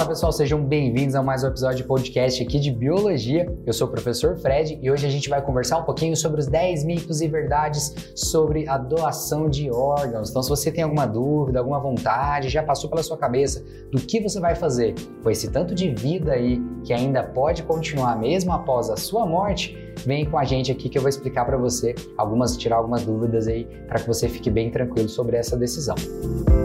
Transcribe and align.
Fala 0.00 0.08
pessoal, 0.08 0.32
sejam 0.32 0.64
bem-vindos 0.64 1.14
a 1.14 1.22
mais 1.22 1.44
um 1.44 1.48
episódio 1.48 1.76
de 1.76 1.84
podcast 1.84 2.42
aqui 2.42 2.58
de 2.58 2.70
Biologia. 2.70 3.54
Eu 3.66 3.72
sou 3.74 3.86
o 3.86 3.90
professor 3.90 4.34
Fred 4.38 4.78
e 4.80 4.90
hoje 4.90 5.06
a 5.06 5.10
gente 5.10 5.28
vai 5.28 5.42
conversar 5.42 5.76
um 5.76 5.82
pouquinho 5.82 6.16
sobre 6.16 6.40
os 6.40 6.46
10 6.46 6.84
mitos 6.84 7.20
e 7.20 7.28
verdades 7.28 7.94
sobre 8.14 8.66
a 8.66 8.78
doação 8.78 9.46
de 9.46 9.70
órgãos. 9.70 10.30
Então, 10.30 10.42
se 10.42 10.48
você 10.48 10.72
tem 10.72 10.84
alguma 10.84 11.04
dúvida, 11.04 11.58
alguma 11.58 11.78
vontade, 11.78 12.48
já 12.48 12.62
passou 12.62 12.88
pela 12.88 13.02
sua 13.02 13.18
cabeça 13.18 13.62
do 13.92 14.00
que 14.00 14.22
você 14.22 14.40
vai 14.40 14.54
fazer 14.54 14.94
com 15.22 15.28
esse 15.28 15.50
tanto 15.50 15.74
de 15.74 15.90
vida 15.90 16.32
aí 16.32 16.58
que 16.82 16.94
ainda 16.94 17.22
pode 17.22 17.62
continuar 17.64 18.18
mesmo 18.18 18.54
após 18.54 18.88
a 18.88 18.96
sua 18.96 19.26
morte, 19.26 19.76
vem 20.06 20.24
com 20.24 20.38
a 20.38 20.44
gente 20.44 20.72
aqui 20.72 20.88
que 20.88 20.96
eu 20.96 21.02
vou 21.02 21.10
explicar 21.10 21.44
para 21.44 21.58
você 21.58 21.94
algumas, 22.16 22.56
tirar 22.56 22.76
algumas 22.76 23.04
dúvidas 23.04 23.46
aí 23.46 23.66
para 23.86 24.00
que 24.00 24.06
você 24.06 24.30
fique 24.30 24.48
bem 24.48 24.70
tranquilo 24.70 25.10
sobre 25.10 25.36
essa 25.36 25.58
decisão. 25.58 25.96
Vamos 26.22 26.59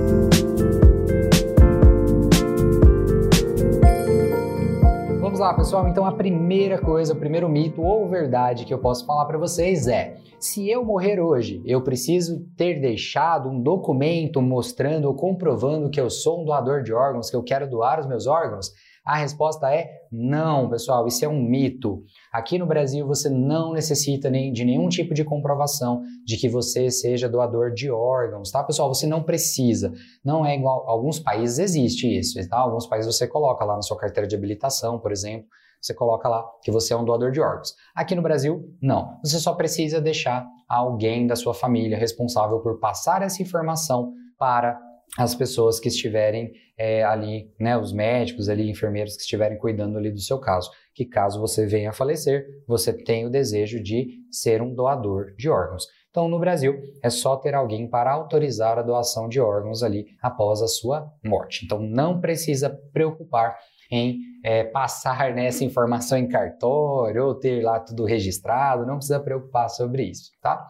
lá, 5.45 5.53
pessoal. 5.53 5.87
Então, 5.87 6.05
a 6.05 6.11
primeira 6.11 6.79
coisa, 6.79 7.13
o 7.13 7.15
primeiro 7.15 7.47
mito 7.47 7.81
ou 7.81 8.09
verdade 8.09 8.65
que 8.65 8.73
eu 8.73 8.79
posso 8.79 9.05
falar 9.05 9.25
para 9.25 9.37
vocês 9.37 9.87
é: 9.87 10.17
se 10.39 10.67
eu 10.67 10.83
morrer 10.83 11.19
hoje, 11.19 11.61
eu 11.65 11.83
preciso 11.83 12.43
ter 12.57 12.81
deixado 12.81 13.47
um 13.47 13.61
documento 13.61 14.41
mostrando 14.41 15.05
ou 15.05 15.13
comprovando 15.13 15.89
que 15.89 16.01
eu 16.01 16.09
sou 16.09 16.41
um 16.41 16.45
doador 16.45 16.81
de 16.81 16.91
órgãos, 16.91 17.29
que 17.29 17.35
eu 17.35 17.43
quero 17.43 17.69
doar 17.69 17.99
os 17.99 18.07
meus 18.07 18.25
órgãos? 18.25 18.71
A 19.05 19.17
resposta 19.17 19.69
é 19.71 19.87
não, 20.11 20.69
pessoal, 20.69 21.05
isso 21.05 21.23
é 21.23 21.27
um 21.27 21.39
mito. 21.39 22.03
Aqui 22.33 22.57
no 22.57 22.65
Brasil 22.65 23.05
você 23.05 23.29
não 23.29 23.73
necessita 23.73 24.29
nem 24.29 24.51
de 24.51 24.65
nenhum 24.65 24.89
tipo 24.89 25.13
de 25.13 25.23
comprovação 25.23 26.01
de 26.25 26.37
que 26.37 26.49
você 26.49 26.89
seja 26.89 27.29
doador 27.29 27.71
de 27.71 27.91
órgãos, 27.91 28.49
tá, 28.49 28.63
pessoal? 28.63 28.93
Você 28.93 29.05
não 29.05 29.21
precisa. 29.21 29.93
Não 30.23 30.45
é 30.45 30.55
igual. 30.55 30.89
Alguns 30.89 31.19
países 31.19 31.59
existe 31.59 32.07
isso, 32.07 32.39
tá? 32.49 32.57
Alguns 32.57 32.87
países 32.87 33.15
você 33.15 33.27
coloca 33.27 33.63
lá 33.63 33.75
na 33.75 33.81
sua 33.81 33.97
carteira 33.97 34.27
de 34.27 34.35
habilitação, 34.35 34.97
por 34.99 35.11
exemplo, 35.11 35.47
você 35.79 35.93
coloca 35.93 36.27
lá 36.27 36.43
que 36.63 36.71
você 36.71 36.93
é 36.93 36.97
um 36.97 37.05
doador 37.05 37.31
de 37.31 37.39
órgãos. 37.39 37.75
Aqui 37.93 38.15
no 38.15 38.23
Brasil, 38.23 38.63
não. 38.81 39.19
Você 39.23 39.37
só 39.37 39.53
precisa 39.53 40.01
deixar 40.01 40.47
alguém 40.67 41.27
da 41.27 41.35
sua 41.35 41.53
família 41.53 41.97
responsável 41.97 42.59
por 42.59 42.79
passar 42.79 43.21
essa 43.21 43.43
informação 43.43 44.11
para 44.37 44.79
as 45.17 45.33
pessoas 45.33 45.79
que 45.79 45.87
estiverem 45.87 46.51
é, 46.77 47.03
ali, 47.03 47.49
né, 47.59 47.77
os 47.77 47.93
médicos 47.93 48.49
ali, 48.49 48.69
enfermeiros 48.69 49.15
que 49.15 49.21
estiverem 49.21 49.57
cuidando 49.57 49.97
ali 49.97 50.11
do 50.11 50.19
seu 50.19 50.39
caso. 50.39 50.69
Que 50.93 51.05
caso 51.05 51.39
você 51.39 51.65
venha 51.65 51.89
a 51.89 51.93
falecer, 51.93 52.45
você 52.67 52.91
tem 52.91 53.25
o 53.25 53.29
desejo 53.29 53.81
de 53.81 54.19
ser 54.31 54.61
um 54.61 54.73
doador 54.73 55.33
de 55.37 55.49
órgãos. 55.49 55.85
Então, 56.09 56.29
no 56.29 56.39
Brasil, 56.39 56.81
é 57.03 57.09
só 57.09 57.35
ter 57.35 57.53
alguém 57.53 57.89
para 57.89 58.11
autorizar 58.11 58.77
a 58.77 58.81
doação 58.81 59.27
de 59.27 59.39
órgãos 59.39 59.83
ali 59.83 60.05
após 60.21 60.61
a 60.61 60.67
sua 60.67 61.11
morte. 61.23 61.65
Então, 61.65 61.79
não 61.79 62.21
precisa 62.21 62.69
preocupar 62.93 63.57
em 63.91 64.19
é, 64.43 64.63
passar 64.63 65.33
né, 65.33 65.49
informação 65.61 66.17
em 66.17 66.27
cartório 66.27 67.25
ou 67.25 67.35
ter 67.35 67.61
lá 67.61 67.79
tudo 67.79 68.05
registrado, 68.05 68.85
não 68.85 68.97
precisa 68.97 69.19
preocupar 69.19 69.69
sobre 69.69 70.03
isso, 70.03 70.31
tá? 70.41 70.65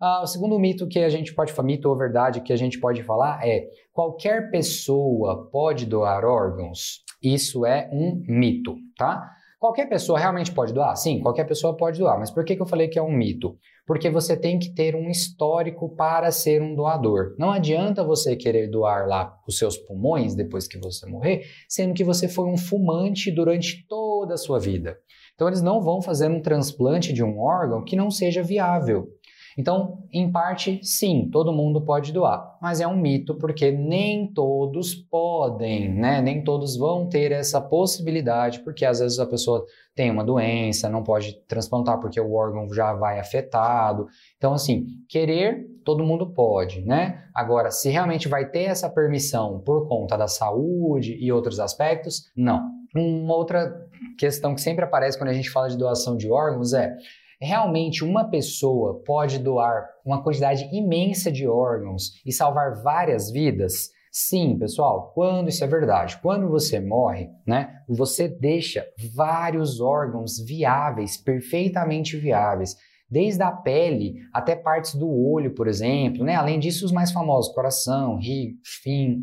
Ah, 0.00 0.22
o 0.22 0.26
segundo 0.28 0.56
mito 0.60 0.86
que 0.86 1.00
a 1.00 1.08
gente 1.08 1.34
pode 1.34 1.52
falar, 1.52 1.66
mito 1.66 1.88
ou 1.88 1.96
verdade 1.96 2.40
que 2.40 2.52
a 2.52 2.56
gente 2.56 2.78
pode 2.78 3.02
falar 3.02 3.44
é 3.44 3.68
qualquer 3.92 4.48
pessoa 4.48 5.50
pode 5.50 5.86
doar 5.86 6.24
órgãos. 6.24 7.02
Isso 7.20 7.66
é 7.66 7.90
um 7.92 8.22
mito, 8.28 8.76
tá? 8.96 9.28
Qualquer 9.58 9.88
pessoa 9.88 10.16
realmente 10.16 10.52
pode 10.52 10.72
doar? 10.72 10.94
Sim, 10.94 11.18
qualquer 11.18 11.42
pessoa 11.42 11.76
pode 11.76 11.98
doar. 11.98 12.16
Mas 12.16 12.30
por 12.30 12.44
que, 12.44 12.54
que 12.54 12.62
eu 12.62 12.66
falei 12.66 12.86
que 12.86 12.96
é 12.96 13.02
um 13.02 13.10
mito? 13.10 13.58
Porque 13.84 14.08
você 14.08 14.36
tem 14.36 14.56
que 14.56 14.72
ter 14.72 14.94
um 14.94 15.10
histórico 15.10 15.88
para 15.96 16.30
ser 16.30 16.62
um 16.62 16.76
doador. 16.76 17.34
Não 17.36 17.50
adianta 17.50 18.04
você 18.04 18.36
querer 18.36 18.68
doar 18.68 19.08
lá 19.08 19.36
os 19.48 19.58
seus 19.58 19.76
pulmões 19.76 20.36
depois 20.36 20.68
que 20.68 20.78
você 20.78 21.06
morrer, 21.06 21.42
sendo 21.68 21.92
que 21.92 22.04
você 22.04 22.28
foi 22.28 22.46
um 22.46 22.56
fumante 22.56 23.32
durante 23.32 23.84
toda 23.88 24.34
a 24.34 24.38
sua 24.38 24.60
vida. 24.60 24.96
Então, 25.34 25.48
eles 25.48 25.62
não 25.62 25.80
vão 25.80 26.00
fazer 26.00 26.30
um 26.30 26.40
transplante 26.40 27.12
de 27.12 27.24
um 27.24 27.40
órgão 27.40 27.82
que 27.82 27.96
não 27.96 28.12
seja 28.12 28.44
viável. 28.44 29.08
Então, 29.58 30.04
em 30.12 30.30
parte, 30.30 30.78
sim, 30.84 31.28
todo 31.32 31.52
mundo 31.52 31.80
pode 31.80 32.12
doar, 32.12 32.56
mas 32.62 32.80
é 32.80 32.86
um 32.86 32.96
mito 32.96 33.34
porque 33.34 33.72
nem 33.72 34.32
todos 34.32 34.94
podem, 34.94 35.92
né? 35.92 36.22
Nem 36.22 36.44
todos 36.44 36.76
vão 36.76 37.08
ter 37.08 37.32
essa 37.32 37.60
possibilidade, 37.60 38.60
porque 38.60 38.84
às 38.84 39.00
vezes 39.00 39.18
a 39.18 39.26
pessoa 39.26 39.66
tem 39.96 40.12
uma 40.12 40.22
doença, 40.22 40.88
não 40.88 41.02
pode 41.02 41.32
transplantar 41.48 41.98
porque 41.98 42.20
o 42.20 42.34
órgão 42.34 42.72
já 42.72 42.94
vai 42.94 43.18
afetado. 43.18 44.06
Então, 44.36 44.54
assim, 44.54 44.86
querer, 45.08 45.66
todo 45.84 46.04
mundo 46.04 46.32
pode, 46.32 46.82
né? 46.82 47.24
Agora, 47.34 47.72
se 47.72 47.90
realmente 47.90 48.28
vai 48.28 48.48
ter 48.48 48.64
essa 48.64 48.88
permissão 48.88 49.58
por 49.58 49.88
conta 49.88 50.16
da 50.16 50.28
saúde 50.28 51.16
e 51.18 51.32
outros 51.32 51.58
aspectos, 51.58 52.30
não. 52.36 52.64
Uma 52.94 53.34
outra 53.34 53.74
questão 54.16 54.54
que 54.54 54.60
sempre 54.60 54.84
aparece 54.84 55.18
quando 55.18 55.30
a 55.30 55.34
gente 55.34 55.50
fala 55.50 55.68
de 55.68 55.76
doação 55.76 56.16
de 56.16 56.30
órgãos 56.30 56.72
é 56.72 56.96
Realmente, 57.40 58.04
uma 58.04 58.24
pessoa 58.24 59.02
pode 59.04 59.38
doar 59.38 59.88
uma 60.04 60.22
quantidade 60.22 60.68
imensa 60.72 61.30
de 61.30 61.46
órgãos 61.46 62.20
e 62.26 62.32
salvar 62.32 62.82
várias 62.82 63.30
vidas? 63.30 63.90
Sim, 64.10 64.58
pessoal, 64.58 65.12
quando 65.14 65.48
isso 65.48 65.62
é 65.62 65.66
verdade, 65.66 66.18
quando 66.20 66.48
você 66.48 66.80
morre, 66.80 67.28
né, 67.46 67.82
você 67.88 68.26
deixa 68.26 68.84
vários 69.14 69.80
órgãos 69.80 70.40
viáveis, 70.40 71.16
perfeitamente 71.16 72.16
viáveis, 72.16 72.74
desde 73.10 73.42
a 73.42 73.52
pele 73.52 74.16
até 74.32 74.56
partes 74.56 74.94
do 74.94 75.08
olho, 75.08 75.54
por 75.54 75.66
exemplo, 75.68 76.24
né? 76.24 76.34
Além 76.34 76.58
disso, 76.58 76.84
os 76.84 76.92
mais 76.92 77.10
famosos, 77.10 77.54
coração, 77.54 78.16
rim, 78.16 78.58
fim, 78.82 79.22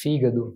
fígado, 0.00 0.54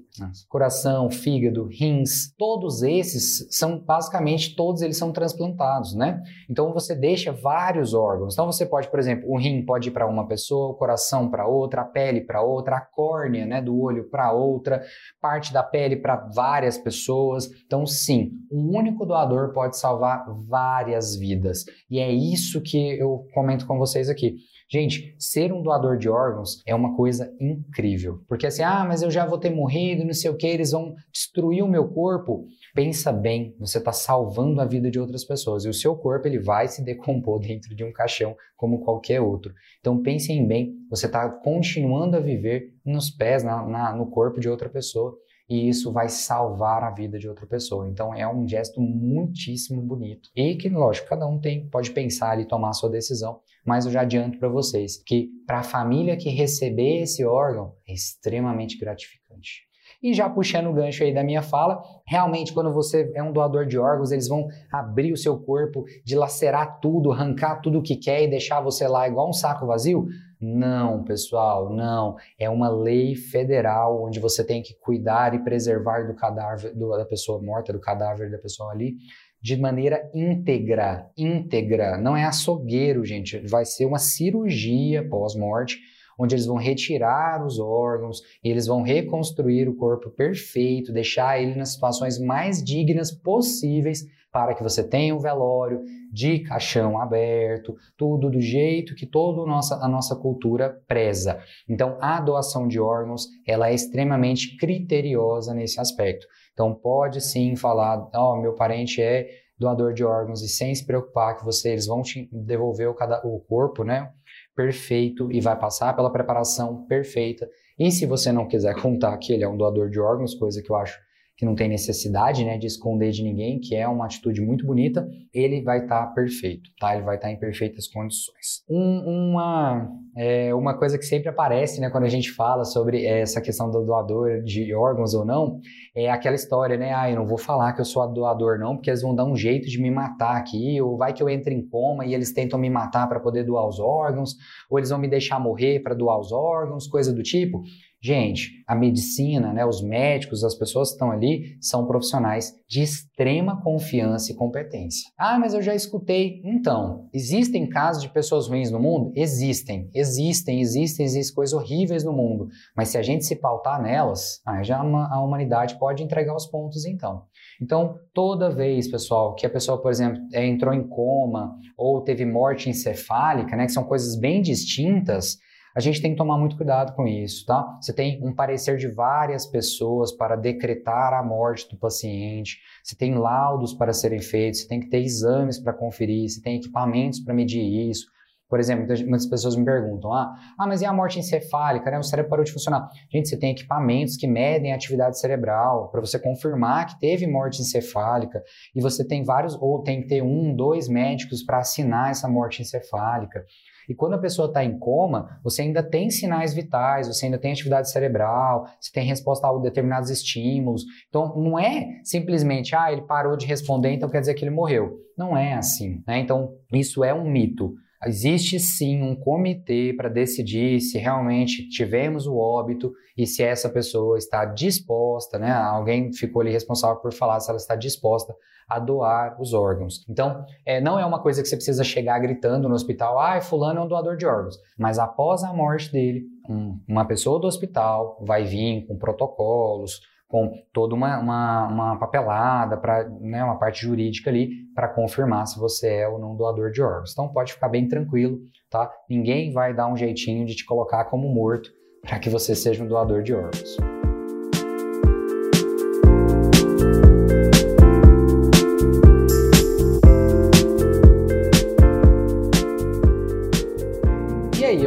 coração, 0.49 1.11
fígado, 1.11 1.67
rins, 1.67 2.35
todos 2.37 2.83
esses 2.83 3.47
são 3.51 3.79
basicamente 3.79 4.55
todos 4.55 4.83
eles 4.83 4.97
são 4.97 5.13
transplantados, 5.13 5.95
né? 5.95 6.23
Então 6.49 6.73
você 6.73 6.95
deixa 6.95 7.33
vários 7.33 7.93
órgãos. 7.93 8.35
Então 8.35 8.47
você 8.47 8.65
pode, 8.65 8.89
por 8.89 9.01
exemplo, 9.01 9.29
o 9.29 9.37
rim 9.37 9.65
pode 9.65 9.89
ir 9.89 9.93
para 9.93 10.07
uma 10.07 10.27
pessoa, 10.27 10.71
o 10.71 10.75
coração 10.75 11.29
para 11.29 11.47
outra, 11.47 11.83
a 11.83 11.85
pele 11.85 12.21
para 12.21 12.43
outra, 12.43 12.77
a 12.77 12.81
córnea, 12.81 13.45
né, 13.45 13.61
do 13.61 13.79
olho 13.81 14.09
para 14.09 14.33
outra, 14.33 14.83
parte 15.21 15.53
da 15.53 15.63
pele 15.63 15.97
para 15.97 16.17
várias 16.35 16.79
pessoas. 16.79 17.49
Então 17.67 17.85
sim, 17.85 18.31
um 18.51 18.77
único 18.77 19.05
doador 19.05 19.53
pode 19.53 19.77
salvar 19.77 20.25
várias 20.49 21.17
vidas. 21.17 21.65
E 21.91 21.99
é 21.99 22.11
isso 22.11 22.61
que 22.61 22.99
eu 22.99 23.27
comento 23.35 23.67
com 23.67 23.79
vocês 23.79 24.09
aqui. 24.09 24.37
Gente, 24.73 25.15
ser 25.19 25.53
um 25.53 25.63
doador 25.63 25.99
de 25.99 26.09
órgãos 26.09 26.63
é 26.65 26.75
uma 26.75 26.97
coisa 26.97 27.31
incrível. 27.39 28.25
Porque 28.27 28.47
assim, 28.47 28.63
ah, 28.63 28.87
mas 28.89 29.03
eu 29.03 29.11
já 29.11 29.27
vou 29.27 29.37
ter 29.37 29.51
morrido, 29.51 30.03
não 30.03 30.15
sei 30.15 30.31
o 30.31 30.37
que, 30.37 30.47
eles 30.47 30.71
vão 30.71 30.95
destruir 31.13 31.63
o 31.63 31.69
meu 31.69 31.89
corpo. 31.89 32.47
Pensa 32.75 33.13
bem, 33.13 33.55
você 33.61 33.77
está 33.77 33.93
salvando 33.93 34.63
a 34.63 34.65
vida 34.65 34.91
de 34.91 34.99
outras 34.99 35.25
pessoas 35.25 35.67
e 35.67 35.69
o 35.69 35.75
seu 35.75 35.95
corpo 35.95 36.27
ele 36.27 36.39
vai 36.39 36.69
se 36.69 36.83
decompor 36.83 37.39
dentro 37.39 37.77
de 37.77 37.85
um 37.85 37.93
caixão 37.93 38.35
como 38.57 38.83
qualquer 38.83 39.21
outro. 39.21 39.53
Então 39.79 40.03
pensem 40.03 40.47
bem, 40.47 40.73
você 40.89 41.05
está 41.05 41.29
continuando 41.29 42.17
a 42.17 42.21
viver 42.21 42.73
nos 42.83 43.11
pés, 43.11 43.45
na, 43.45 43.67
na, 43.67 43.95
no 43.95 44.07
corpo 44.07 44.41
de 44.41 44.49
outra 44.49 44.71
pessoa 44.71 45.15
e 45.49 45.69
isso 45.69 45.93
vai 45.93 46.09
salvar 46.09 46.83
a 46.83 46.91
vida 46.91 47.19
de 47.19 47.29
outra 47.29 47.47
pessoa. 47.47 47.89
Então 47.89 48.15
é 48.15 48.27
um 48.27 48.47
gesto 48.47 48.81
muitíssimo 48.81 49.83
bonito 49.83 50.31
e 50.35 50.55
que, 50.57 50.69
lógico, 50.69 51.09
cada 51.09 51.27
um 51.27 51.39
tem 51.39 51.69
pode 51.69 51.91
pensar 51.91 52.41
e 52.41 52.47
tomar 52.47 52.71
a 52.71 52.75
sua 52.75 52.91
decisão, 52.91 53.41
mas 53.65 53.85
eu 53.85 53.93
já 53.93 54.03
adianto 54.03 54.39
para 54.39 54.49
vocês 54.49 54.97
que 54.97 55.31
para 55.47 55.61
a 55.61 55.65
família 55.65 56.17
que 56.17 56.31
receber 56.31 57.03
esse 57.03 57.25
órgão 57.25 57.75
é 57.87 57.93
extremamente 57.93 58.79
gratificante. 58.79 59.73
E 60.03 60.13
já 60.13 60.29
puxando 60.29 60.67
o 60.67 60.73
gancho 60.73 61.05
aí 61.05 61.15
da 61.15 61.23
minha 61.23 61.43
fala, 61.43 61.81
realmente 62.05 62.53
quando 62.53 62.73
você 62.73 63.13
é 63.15 63.23
um 63.23 63.33
doador 63.33 63.67
de 63.67 63.79
órgãos, 63.79 64.11
eles 64.11 64.27
vão 64.27 64.49
abrir 64.73 65.13
o 65.13 65.17
seu 65.17 65.39
corpo, 65.39 65.85
dilacerar 66.05 66.81
tudo, 66.81 67.13
arrancar 67.13 67.61
tudo 67.61 67.79
o 67.79 67.83
que 67.83 67.95
quer 67.95 68.25
e 68.25 68.29
deixar 68.29 68.61
você 68.61 68.89
lá 68.89 69.07
igual 69.07 69.29
um 69.29 69.33
saco 69.33 69.65
vazio? 69.65 70.09
Não, 70.45 71.05
pessoal, 71.05 71.73
não. 71.73 72.17
É 72.37 72.51
uma 72.51 72.69
lei 72.69 73.15
federal 73.15 74.03
onde 74.05 74.19
você 74.19 74.45
tem 74.45 74.61
que 74.61 74.75
cuidar 74.75 75.35
e 75.37 75.45
preservar 75.45 76.09
do 76.09 76.17
cadáver 76.17 76.75
do, 76.75 76.91
da 76.97 77.05
pessoa 77.05 77.41
morta, 77.41 77.73
do 77.73 77.79
cadáver 77.79 78.29
da 78.29 78.39
pessoa 78.39 78.73
ali, 78.73 78.97
de 79.41 79.57
maneira 79.57 80.11
íntegra, 80.13 81.09
íntegra. 81.17 81.97
Não 81.97 82.17
é 82.17 82.25
açougueiro, 82.25 83.05
gente. 83.05 83.39
Vai 83.47 83.65
ser 83.65 83.87
uma 83.87 84.01
cirurgia 84.01 85.09
pós-morte, 85.09 85.79
onde 86.19 86.35
eles 86.35 86.47
vão 86.47 86.57
retirar 86.57 87.47
os 87.47 87.61
órgãos, 87.61 88.21
e 88.43 88.51
eles 88.51 88.67
vão 88.67 88.83
reconstruir 88.83 89.69
o 89.69 89.77
corpo 89.77 90.11
perfeito, 90.11 90.93
deixar 90.93 91.41
ele 91.41 91.55
nas 91.55 91.75
situações 91.75 92.19
mais 92.19 92.61
dignas 92.65 93.13
possíveis 93.13 94.05
para 94.33 94.55
que 94.55 94.63
você 94.63 94.83
tenha 94.83 95.15
um 95.15 95.19
velório 95.19 95.83
de 96.11 96.41
caixão 96.41 96.99
aberto, 96.99 97.77
tudo 97.97 98.31
do 98.31 98.41
jeito 98.41 98.95
que 98.95 99.07
toda 99.07 99.43
a 99.43 99.47
nossa, 99.47 99.77
a 99.77 99.87
nossa 99.87 100.17
cultura 100.17 100.83
preza. 100.89 101.39
Então, 101.69 101.99
a 102.01 102.21
doação 102.21 102.67
de 102.67 102.81
órgãos, 102.81 103.27
ela 103.47 103.69
é 103.69 103.75
extremamente 103.75 104.57
criteriosa 104.57 105.53
nesse 105.55 105.79
aspecto. 105.79 106.27
Então 106.53 106.75
pode 106.75 107.21
sim 107.21 107.57
falar, 107.57 108.09
ó, 108.15 108.35
oh, 108.35 108.41
meu 108.41 108.55
parente 108.55 109.01
é 109.01 109.29
doador 109.59 109.93
de 109.93 110.05
órgãos 110.05 110.43
e 110.43 110.49
sem 110.49 110.75
se 110.75 110.85
preocupar 110.85 111.37
que 111.37 111.45
você, 111.45 111.71
eles 111.71 111.87
vão 111.87 112.03
te 112.03 112.29
devolver 112.33 112.89
o, 112.89 112.95
cada, 112.95 113.21
o 113.25 113.41
corpo, 113.41 113.85
né? 113.85 114.11
Perfeito 114.55 115.31
e 115.31 115.41
vai 115.41 115.59
passar 115.59 115.95
pela 115.95 116.13
preparação 116.13 116.85
perfeita. 116.87 117.49
E 117.79 117.91
se 117.91 118.05
você 118.07 118.33
não 118.33 118.47
quiser 118.47 118.75
contar 118.81 119.17
que 119.19 119.33
ele 119.33 119.45
é 119.45 119.49
um 119.49 119.57
doador 119.57 119.89
de 119.89 120.01
órgãos, 120.01 120.35
coisa 120.35 120.63
que 120.63 120.71
eu 120.71 120.77
acho 120.77 120.99
que 121.37 121.47
não 121.47 121.55
tem 121.55 121.69
necessidade 121.69 122.45
né, 122.45 122.59
de 122.59 122.67
esconder 122.67 123.11
de 123.11 123.23
ninguém, 123.23 123.59
que 123.59 123.75
é 123.75 123.89
uma 123.89 124.05
atitude 124.05 124.41
muito 124.41 124.67
bonita, 124.67 125.09
ele 125.33 125.63
vai 125.63 125.83
estar 125.83 126.07
tá 126.07 126.13
perfeito, 126.13 126.71
tá? 126.79 126.95
Ele 126.95 127.05
vai 127.05 127.17
estar 127.17 127.29
tá 127.29 127.33
em 127.33 127.39
perfeitas 127.39 127.89
condições. 127.89 128.63
Um, 128.69 129.31
uma, 129.31 129.89
é, 130.17 130.55
uma 130.55 130.79
coisa 130.79 130.99
que 130.99 131.05
sempre 131.05 131.29
aparece 131.29 131.81
né, 131.81 131.91
quando 131.91 132.05
a 132.05 132.09
gente 132.09 132.31
fala 132.31 132.65
sobre 132.65 133.05
essa 133.05 133.41
questão 133.41 133.71
do 133.71 133.85
doador 133.85 134.43
de 134.43 134.75
órgãos 134.75 135.15
ou 135.15 135.25
não, 135.25 135.59
é 135.97 136.11
aquela 136.11 136.37
história, 136.37 136.77
né? 136.77 136.93
Ah, 136.95 137.11
eu 137.11 137.17
não 137.17 137.27
vou 137.27 137.39
falar 137.39 137.73
que 137.73 137.81
eu 137.81 137.85
sou 137.85 138.07
doador 138.13 138.59
não, 138.59 138.77
porque 138.77 138.91
eles 138.91 139.03
vão 139.03 139.15
dar 139.15 139.25
um 139.25 139.35
jeito 139.35 139.69
de 139.69 139.81
me 139.81 139.91
matar 139.91 140.37
aqui, 140.37 140.81
ou 140.81 140.97
vai 140.97 141.13
que 141.13 141.23
eu 141.23 141.29
entre 141.29 141.55
em 141.55 141.67
coma 141.67 142.05
e 142.05 142.15
eles 142.15 142.33
tentam 142.33 142.59
me 142.59 142.69
matar 142.69 143.09
para 143.09 143.21
poder 143.21 143.45
doar 143.45 143.67
os 143.67 143.81
órgãos, 143.81 144.37
ou 144.71 144.79
eles 144.79 144.91
vão 144.91 144.99
me 144.99 145.09
deixar 145.09 145.41
morrer 145.41 145.81
para 145.81 145.95
doar 145.95 146.19
os 146.19 146.31
órgãos, 146.31 146.87
coisa 146.87 147.13
do 147.13 147.23
tipo. 147.23 147.63
Gente, 148.05 148.65
a 148.67 148.75
medicina, 148.75 149.53
né, 149.53 149.65
os 149.65 149.81
médicos, 149.81 150.43
as 150.43 150.57
pessoas 150.57 150.89
que 150.89 150.95
estão 150.95 151.13
ali 151.13 151.57
são 151.61 151.87
profissionais 151.87 152.53
de 152.69 152.83
extrema 152.83 153.63
confiança 153.63 154.33
e 154.33 154.35
competência. 154.35 155.09
Ah, 155.17 155.39
mas 155.39 155.55
eu 155.55 155.63
já 155.63 155.73
escutei. 155.73 156.43
Então, 156.45 157.09
existem 157.15 157.69
casos 157.69 158.03
de 158.03 158.09
pessoas 158.09 158.49
ruins 158.49 158.73
no 158.73 158.81
mundo? 158.81 159.13
Existem, 159.15 159.89
existem, 159.95 160.61
existem, 160.61 161.07
existem 161.07 161.33
coisas 161.33 161.53
horríveis 161.55 162.03
no 162.03 162.13
mundo. 162.13 162.49
Mas 162.77 162.89
se 162.89 162.99
a 162.99 163.03
gente 163.03 163.25
se 163.25 163.37
pautar 163.37 163.81
nelas, 163.81 164.41
aí 164.45 164.65
já 164.65 164.81
a 164.81 165.23
humanidade 165.23 165.79
pode 165.79 166.03
entregar 166.03 166.35
os 166.35 166.47
pontos 166.47 166.85
então. 166.85 167.23
Então, 167.61 167.95
toda 168.13 168.51
vez, 168.51 168.91
pessoal, 168.91 169.37
que 169.37 169.47
a 169.47 169.51
pessoa, 169.51 169.81
por 169.81 169.93
exemplo, 169.93 170.21
é, 170.33 170.45
entrou 170.45 170.75
em 170.75 170.89
coma 170.89 171.57
ou 171.79 172.01
teve 172.01 172.25
morte 172.25 172.69
encefálica, 172.69 173.55
né, 173.55 173.67
que 173.67 173.73
são 173.73 173.85
coisas 173.85 174.19
bem 174.19 174.43
distintas, 174.43 175.39
a 175.75 175.81
gente 175.81 176.03
tem 176.03 176.13
que 176.13 176.17
tomar 176.17 176.39
muito 176.39 176.57
cuidado 176.57 176.95
com 176.95 177.07
isso, 177.07 177.47
tá? 177.47 177.79
Você 177.81 177.93
tem 177.93 178.21
um 178.23 178.35
parecer 178.35 178.77
de 178.77 178.89
várias 178.89 179.47
pessoas 179.47 180.13
para 180.13 180.37
decretar 180.37 181.15
a 181.15 181.23
morte 181.23 181.69
do 181.69 181.77
paciente, 181.77 182.59
você 182.83 182.95
tem 182.95 183.15
laudos 183.15 183.73
para 183.73 183.93
serem 183.93 184.21
feitos, 184.21 184.61
você 184.61 184.69
tem 184.69 184.81
que 184.81 184.89
ter 184.89 185.03
exames 185.03 185.59
para 185.59 185.73
conferir, 185.73 186.29
você 186.29 186.43
tem 186.43 186.57
equipamentos 186.57 187.21
para 187.21 187.35
medir 187.35 187.63
isso. 187.91 188.07
Por 188.53 188.61
exemplo, 188.61 188.87
muitas 189.07 189.25
pessoas 189.25 189.57
me 189.57 189.65
perguntam: 189.65 190.13
ah, 190.13 190.31
ah, 190.59 190.67
mas 190.67 190.83
e 190.83 190.85
a 190.85 190.93
morte 190.93 191.19
encefálica? 191.19 191.91
Né? 191.91 191.99
O 191.99 192.03
cérebro 192.03 192.29
parou 192.29 192.45
de 192.45 192.53
funcionar. 192.53 192.87
Gente, 193.11 193.31
você 193.31 193.39
tem 193.39 193.53
equipamentos 193.53 194.15
que 194.15 194.27
medem 194.27 194.75
a 194.75 194.77
atividade 194.77 195.19
cerebral 195.19 195.89
para 195.91 196.03
você 196.03 196.19
confirmar 196.19 196.85
que 196.85 197.01
teve 197.01 197.27
morte 197.27 197.63
encefálica. 197.63 198.43
E 198.77 198.83
você 198.83 199.09
tem 199.09 199.25
vários, 199.25 199.55
ou 199.59 199.83
tem 199.83 200.03
que 200.03 200.09
ter 200.09 200.23
um, 200.23 200.55
dois 200.55 200.87
médicos 200.87 201.43
para 201.43 201.61
assinar 201.61 202.11
essa 202.11 202.29
morte 202.29 202.61
encefálica. 202.61 203.43
E 203.89 203.95
quando 203.95 204.15
a 204.15 204.19
pessoa 204.19 204.49
está 204.49 204.65
em 204.65 204.79
coma, 204.79 205.41
você 205.43 205.63
ainda 205.63 205.83
tem 205.83 206.11
sinais 206.11 206.55
vitais, 206.55 207.09
você 207.09 207.27
ainda 207.27 207.39
tem 207.39 207.53
atividade 207.53 207.91
cerebral, 207.91 208.67
você 208.81 208.91
tem 208.93 209.05
resposta 209.05 209.47
a 209.47 209.59
determinados 209.59 210.11
estímulos. 210.11 210.85
Então, 211.09 211.35
não 211.37 211.59
é 211.59 212.01
simplesmente, 212.05 212.75
ah, 212.75 212.93
ele 212.93 213.03
parou 213.03 213.37
de 213.37 213.47
responder, 213.47 213.93
então 213.93 214.09
quer 214.09 214.21
dizer 214.21 214.35
que 214.35 214.45
ele 214.45 214.51
morreu. 214.51 214.99
Não 215.17 215.37
é 215.37 215.55
assim. 215.55 216.03
Né? 216.07 216.19
Então, 216.19 216.55
isso 216.73 217.05
é 217.05 217.13
um 217.13 217.31
mito. 217.31 217.75
Existe 218.05 218.59
sim 218.59 219.03
um 219.03 219.15
comitê 219.15 219.95
para 219.97 220.09
decidir 220.09 220.81
se 220.81 220.99
realmente 220.99 221.69
tivemos 221.69 222.27
o 222.27 222.37
óbito 222.37 222.93
e 223.17 223.27
se 223.27 223.43
essa 223.43 223.69
pessoa 223.69 224.19
está 224.19 224.45
disposta, 224.45 225.39
né? 225.39 225.53
Alguém 225.53 226.13
ficou 226.13 226.43
ali 226.43 226.51
responsável 226.51 226.97
por 226.97 227.13
falar 227.13 227.39
se 227.41 227.49
ela 227.49 227.59
está 227.59 227.77
disposta 227.77 228.35
a 228.69 228.79
doar 228.79 229.41
os 229.41 229.53
órgãos. 229.53 230.05
Então, 230.09 230.45
é, 230.65 230.81
não 230.81 230.99
é 230.99 231.05
uma 231.05 231.21
coisa 231.21 231.43
que 231.43 231.49
você 231.49 231.57
precisa 231.57 231.85
chegar 231.85 232.19
gritando 232.19 232.69
no 232.69 232.75
hospital, 232.75 233.19
ah, 233.19 233.41
fulano 233.41 233.81
é 233.81 233.83
um 233.83 233.89
doador 233.89 234.17
de 234.17 234.27
órgãos. 234.27 234.57
Mas 234.79 234.99
após 234.99 235.45
a 235.45 235.53
morte 235.53 235.93
dele, 235.93 236.25
um, 236.49 236.81
uma 236.89 237.05
pessoa 237.05 237.39
do 237.39 237.47
hospital 237.47 238.19
vai 238.27 238.45
vir 238.45 238.87
com 238.87 238.97
protocolos, 238.97 240.01
com 240.27 240.51
toda 240.73 240.95
uma, 240.95 241.19
uma, 241.19 241.67
uma 241.69 241.99
papelada, 241.99 242.79
para 242.79 243.07
né, 243.21 243.45
uma 243.45 243.59
parte 243.59 243.83
jurídica 243.83 244.31
ali, 244.31 244.62
para 244.75 244.89
confirmar 244.89 245.47
se 245.47 245.59
você 245.59 245.89
é 245.89 246.09
ou 246.09 246.19
não 246.19 246.37
doador 246.37 246.71
de 246.71 246.83
órgãos. 246.83 247.13
Então 247.13 247.29
pode 247.29 247.53
ficar 247.53 247.69
bem 247.69 247.89
tranquilo, 247.89 248.41
tá? 248.71 248.91
Ninguém 249.09 249.53
vai 249.53 249.75
dar 249.75 249.87
um 249.87 249.97
jeitinho 249.97 250.47
de 250.47 250.55
te 250.55 250.65
colocar 250.65 251.05
como 251.07 251.29
morto 251.29 251.71
para 252.01 252.19
que 252.19 252.29
você 252.29 252.55
seja 252.55 252.83
um 252.83 252.89
doador 252.89 253.23
de 253.23 253.35
órgãos. 253.35 253.77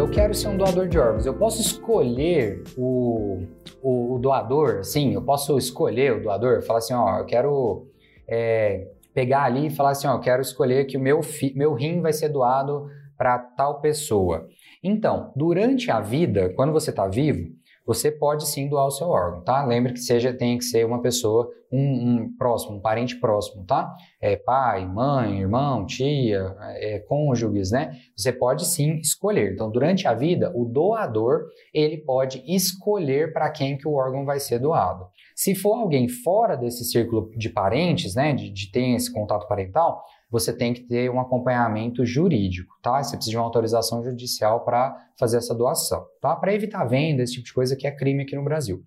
eu 0.05 0.09
quero 0.11 0.35
ser 0.35 0.49
um 0.49 0.57
doador 0.57 0.87
de 0.87 0.99
órgãos. 0.99 1.25
Eu 1.25 1.33
posso 1.33 1.59
escolher 1.61 2.63
o, 2.77 3.43
o, 3.81 4.15
o 4.15 4.19
doador, 4.19 4.83
sim, 4.83 5.13
eu 5.13 5.21
posso 5.21 5.57
escolher 5.57 6.13
o 6.13 6.21
doador, 6.21 6.61
falar 6.61 6.79
assim, 6.79 6.93
ó, 6.93 7.19
eu 7.19 7.25
quero 7.25 7.87
é, 8.27 8.87
pegar 9.15 9.43
ali 9.43 9.67
e 9.67 9.69
falar 9.69 9.91
assim, 9.91 10.07
ó, 10.07 10.15
eu 10.15 10.19
quero 10.19 10.41
escolher 10.41 10.85
que 10.85 10.97
o 10.97 10.99
meu, 10.99 11.21
meu 11.55 11.73
rim 11.73 12.01
vai 12.01 12.11
ser 12.11 12.27
doado 12.29 12.87
para 13.17 13.39
tal 13.39 13.79
pessoa. 13.79 14.45
Então, 14.83 15.31
durante 15.35 15.89
a 15.89 16.01
vida, 16.01 16.53
quando 16.53 16.73
você 16.73 16.89
está 16.89 17.07
vivo, 17.07 17.49
você 17.85 18.11
pode 18.11 18.47
sim 18.47 18.67
doar 18.67 18.87
o 18.87 18.91
seu 18.91 19.07
órgão, 19.07 19.43
tá? 19.43 19.63
Lembre 19.63 19.93
que 19.93 19.99
seja 19.99 20.33
tem 20.33 20.57
que 20.57 20.65
ser 20.65 20.85
uma 20.85 21.01
pessoa, 21.01 21.47
um, 21.71 21.79
um 21.79 22.37
próximo, 22.37 22.77
um 22.77 22.81
parente 22.81 23.15
próximo, 23.19 23.63
tá? 23.63 23.95
É 24.19 24.35
pai, 24.35 24.85
mãe, 24.85 25.39
irmão, 25.39 25.85
tia, 25.85 26.55
é, 26.77 26.99
cônjuges, 26.99 27.71
né? 27.71 27.91
Você 28.17 28.33
pode 28.33 28.65
sim 28.65 28.95
escolher. 28.97 29.53
Então, 29.53 29.69
durante 29.69 30.07
a 30.07 30.13
vida, 30.13 30.51
o 30.55 30.65
doador 30.65 31.45
ele 31.73 31.97
pode 31.97 32.43
escolher 32.47 33.31
para 33.31 33.51
quem 33.51 33.77
que 33.77 33.87
o 33.87 33.93
órgão 33.93 34.25
vai 34.25 34.39
ser 34.39 34.59
doado. 34.59 35.05
Se 35.35 35.53
for 35.53 35.75
alguém 35.75 36.07
fora 36.07 36.55
desse 36.55 36.85
círculo 36.85 37.29
de 37.35 37.49
parentes, 37.49 38.15
né, 38.15 38.33
de, 38.33 38.49
de 38.49 38.71
ter 38.71 38.95
esse 38.95 39.11
contato 39.11 39.45
parental, 39.49 40.01
você 40.31 40.55
tem 40.55 40.73
que 40.73 40.87
ter 40.87 41.11
um 41.11 41.19
acompanhamento 41.19 42.05
jurídico, 42.05 42.73
tá? 42.81 43.03
Você 43.03 43.17
precisa 43.17 43.31
de 43.31 43.37
uma 43.37 43.43
autorização 43.43 44.01
judicial 44.01 44.63
para 44.63 44.95
fazer 45.19 45.37
essa 45.37 45.53
doação, 45.53 46.05
tá? 46.21 46.33
Para 46.37 46.53
evitar 46.53 46.85
venda, 46.85 47.21
esse 47.21 47.33
tipo 47.33 47.47
de 47.47 47.53
coisa 47.53 47.75
que 47.75 47.85
é 47.85 47.91
crime 47.91 48.23
aqui 48.23 48.33
no 48.33 48.45
Brasil. 48.45 48.81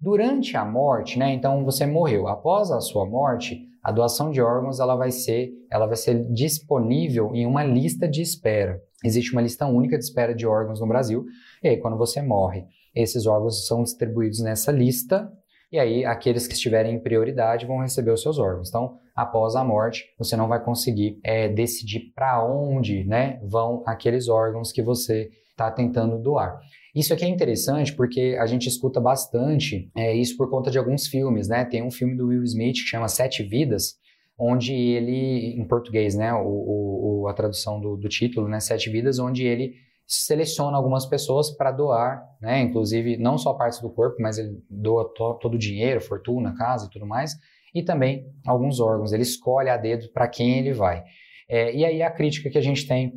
Durante 0.00 0.56
a 0.56 0.64
morte, 0.64 1.18
né? 1.18 1.34
Então 1.34 1.62
você 1.62 1.84
morreu. 1.84 2.26
Após 2.26 2.70
a 2.70 2.80
sua 2.80 3.06
morte, 3.06 3.60
a 3.82 3.92
doação 3.92 4.30
de 4.30 4.40
órgãos 4.40 4.80
ela 4.80 4.96
vai 4.96 5.10
ser, 5.10 5.50
ela 5.70 5.86
vai 5.86 5.96
ser 5.96 6.24
disponível 6.32 7.34
em 7.34 7.46
uma 7.46 7.64
lista 7.64 8.08
de 8.08 8.22
espera. 8.22 8.80
Existe 9.04 9.32
uma 9.32 9.42
lista 9.42 9.66
única 9.66 9.98
de 9.98 10.04
espera 10.04 10.34
de 10.34 10.46
órgãos 10.46 10.80
no 10.80 10.88
Brasil. 10.88 11.26
E 11.62 11.68
aí, 11.68 11.76
quando 11.76 11.98
você 11.98 12.22
morre, 12.22 12.64
esses 12.94 13.26
órgãos 13.26 13.66
são 13.66 13.82
distribuídos 13.82 14.40
nessa 14.40 14.72
lista 14.72 15.30
e 15.72 15.78
aí 15.78 16.04
aqueles 16.04 16.46
que 16.46 16.52
estiverem 16.52 16.94
em 16.94 17.00
prioridade 17.00 17.64
vão 17.64 17.78
receber 17.78 18.10
os 18.10 18.20
seus 18.20 18.38
órgãos. 18.38 18.68
Então, 18.68 18.98
após 19.16 19.56
a 19.56 19.64
morte, 19.64 20.04
você 20.18 20.36
não 20.36 20.46
vai 20.46 20.62
conseguir 20.62 21.18
é, 21.24 21.48
decidir 21.48 22.12
para 22.14 22.44
onde 22.44 23.04
né, 23.04 23.40
vão 23.42 23.82
aqueles 23.86 24.28
órgãos 24.28 24.70
que 24.70 24.82
você 24.82 25.30
está 25.50 25.70
tentando 25.70 26.18
doar. 26.18 26.60
Isso 26.94 27.14
aqui 27.14 27.24
é 27.24 27.28
interessante 27.28 27.94
porque 27.94 28.36
a 28.38 28.44
gente 28.44 28.68
escuta 28.68 29.00
bastante 29.00 29.90
é, 29.96 30.14
isso 30.14 30.36
por 30.36 30.50
conta 30.50 30.70
de 30.70 30.78
alguns 30.78 31.06
filmes, 31.06 31.48
né? 31.48 31.64
Tem 31.64 31.82
um 31.82 31.90
filme 31.90 32.14
do 32.14 32.26
Will 32.26 32.42
Smith 32.42 32.74
que 32.74 32.88
chama 32.88 33.08
Sete 33.08 33.42
Vidas, 33.42 33.94
onde 34.38 34.74
ele, 34.74 35.58
em 35.58 35.64
português, 35.66 36.14
né? 36.14 36.34
O, 36.34 37.22
o 37.22 37.28
a 37.28 37.32
tradução 37.32 37.80
do, 37.80 37.96
do 37.96 38.08
título, 38.10 38.46
né? 38.46 38.60
Sete 38.60 38.90
Vidas, 38.90 39.18
onde 39.18 39.46
ele 39.46 39.72
seleciona 40.06 40.76
algumas 40.76 41.06
pessoas 41.06 41.50
para 41.50 41.70
doar, 41.70 42.22
né? 42.40 42.60
Inclusive, 42.60 43.16
não 43.16 43.38
só 43.38 43.54
partes 43.54 43.80
do 43.80 43.90
corpo, 43.90 44.16
mas 44.20 44.38
ele 44.38 44.62
doa 44.68 45.04
to 45.14 45.34
todo 45.34 45.54
o 45.54 45.58
dinheiro, 45.58 46.00
fortuna, 46.00 46.54
casa 46.54 46.86
e 46.86 46.90
tudo 46.90 47.06
mais, 47.06 47.34
e 47.74 47.82
também 47.82 48.26
alguns 48.46 48.80
órgãos. 48.80 49.12
Ele 49.12 49.22
escolhe 49.22 49.70
a 49.70 49.76
dedo 49.76 50.10
para 50.12 50.28
quem 50.28 50.58
ele 50.58 50.72
vai. 50.72 51.02
É, 51.48 51.74
e 51.74 51.84
aí 51.84 52.02
a 52.02 52.10
crítica 52.10 52.48
que 52.48 52.56
a 52.56 52.62
gente 52.62 52.86
tem, 52.86 53.12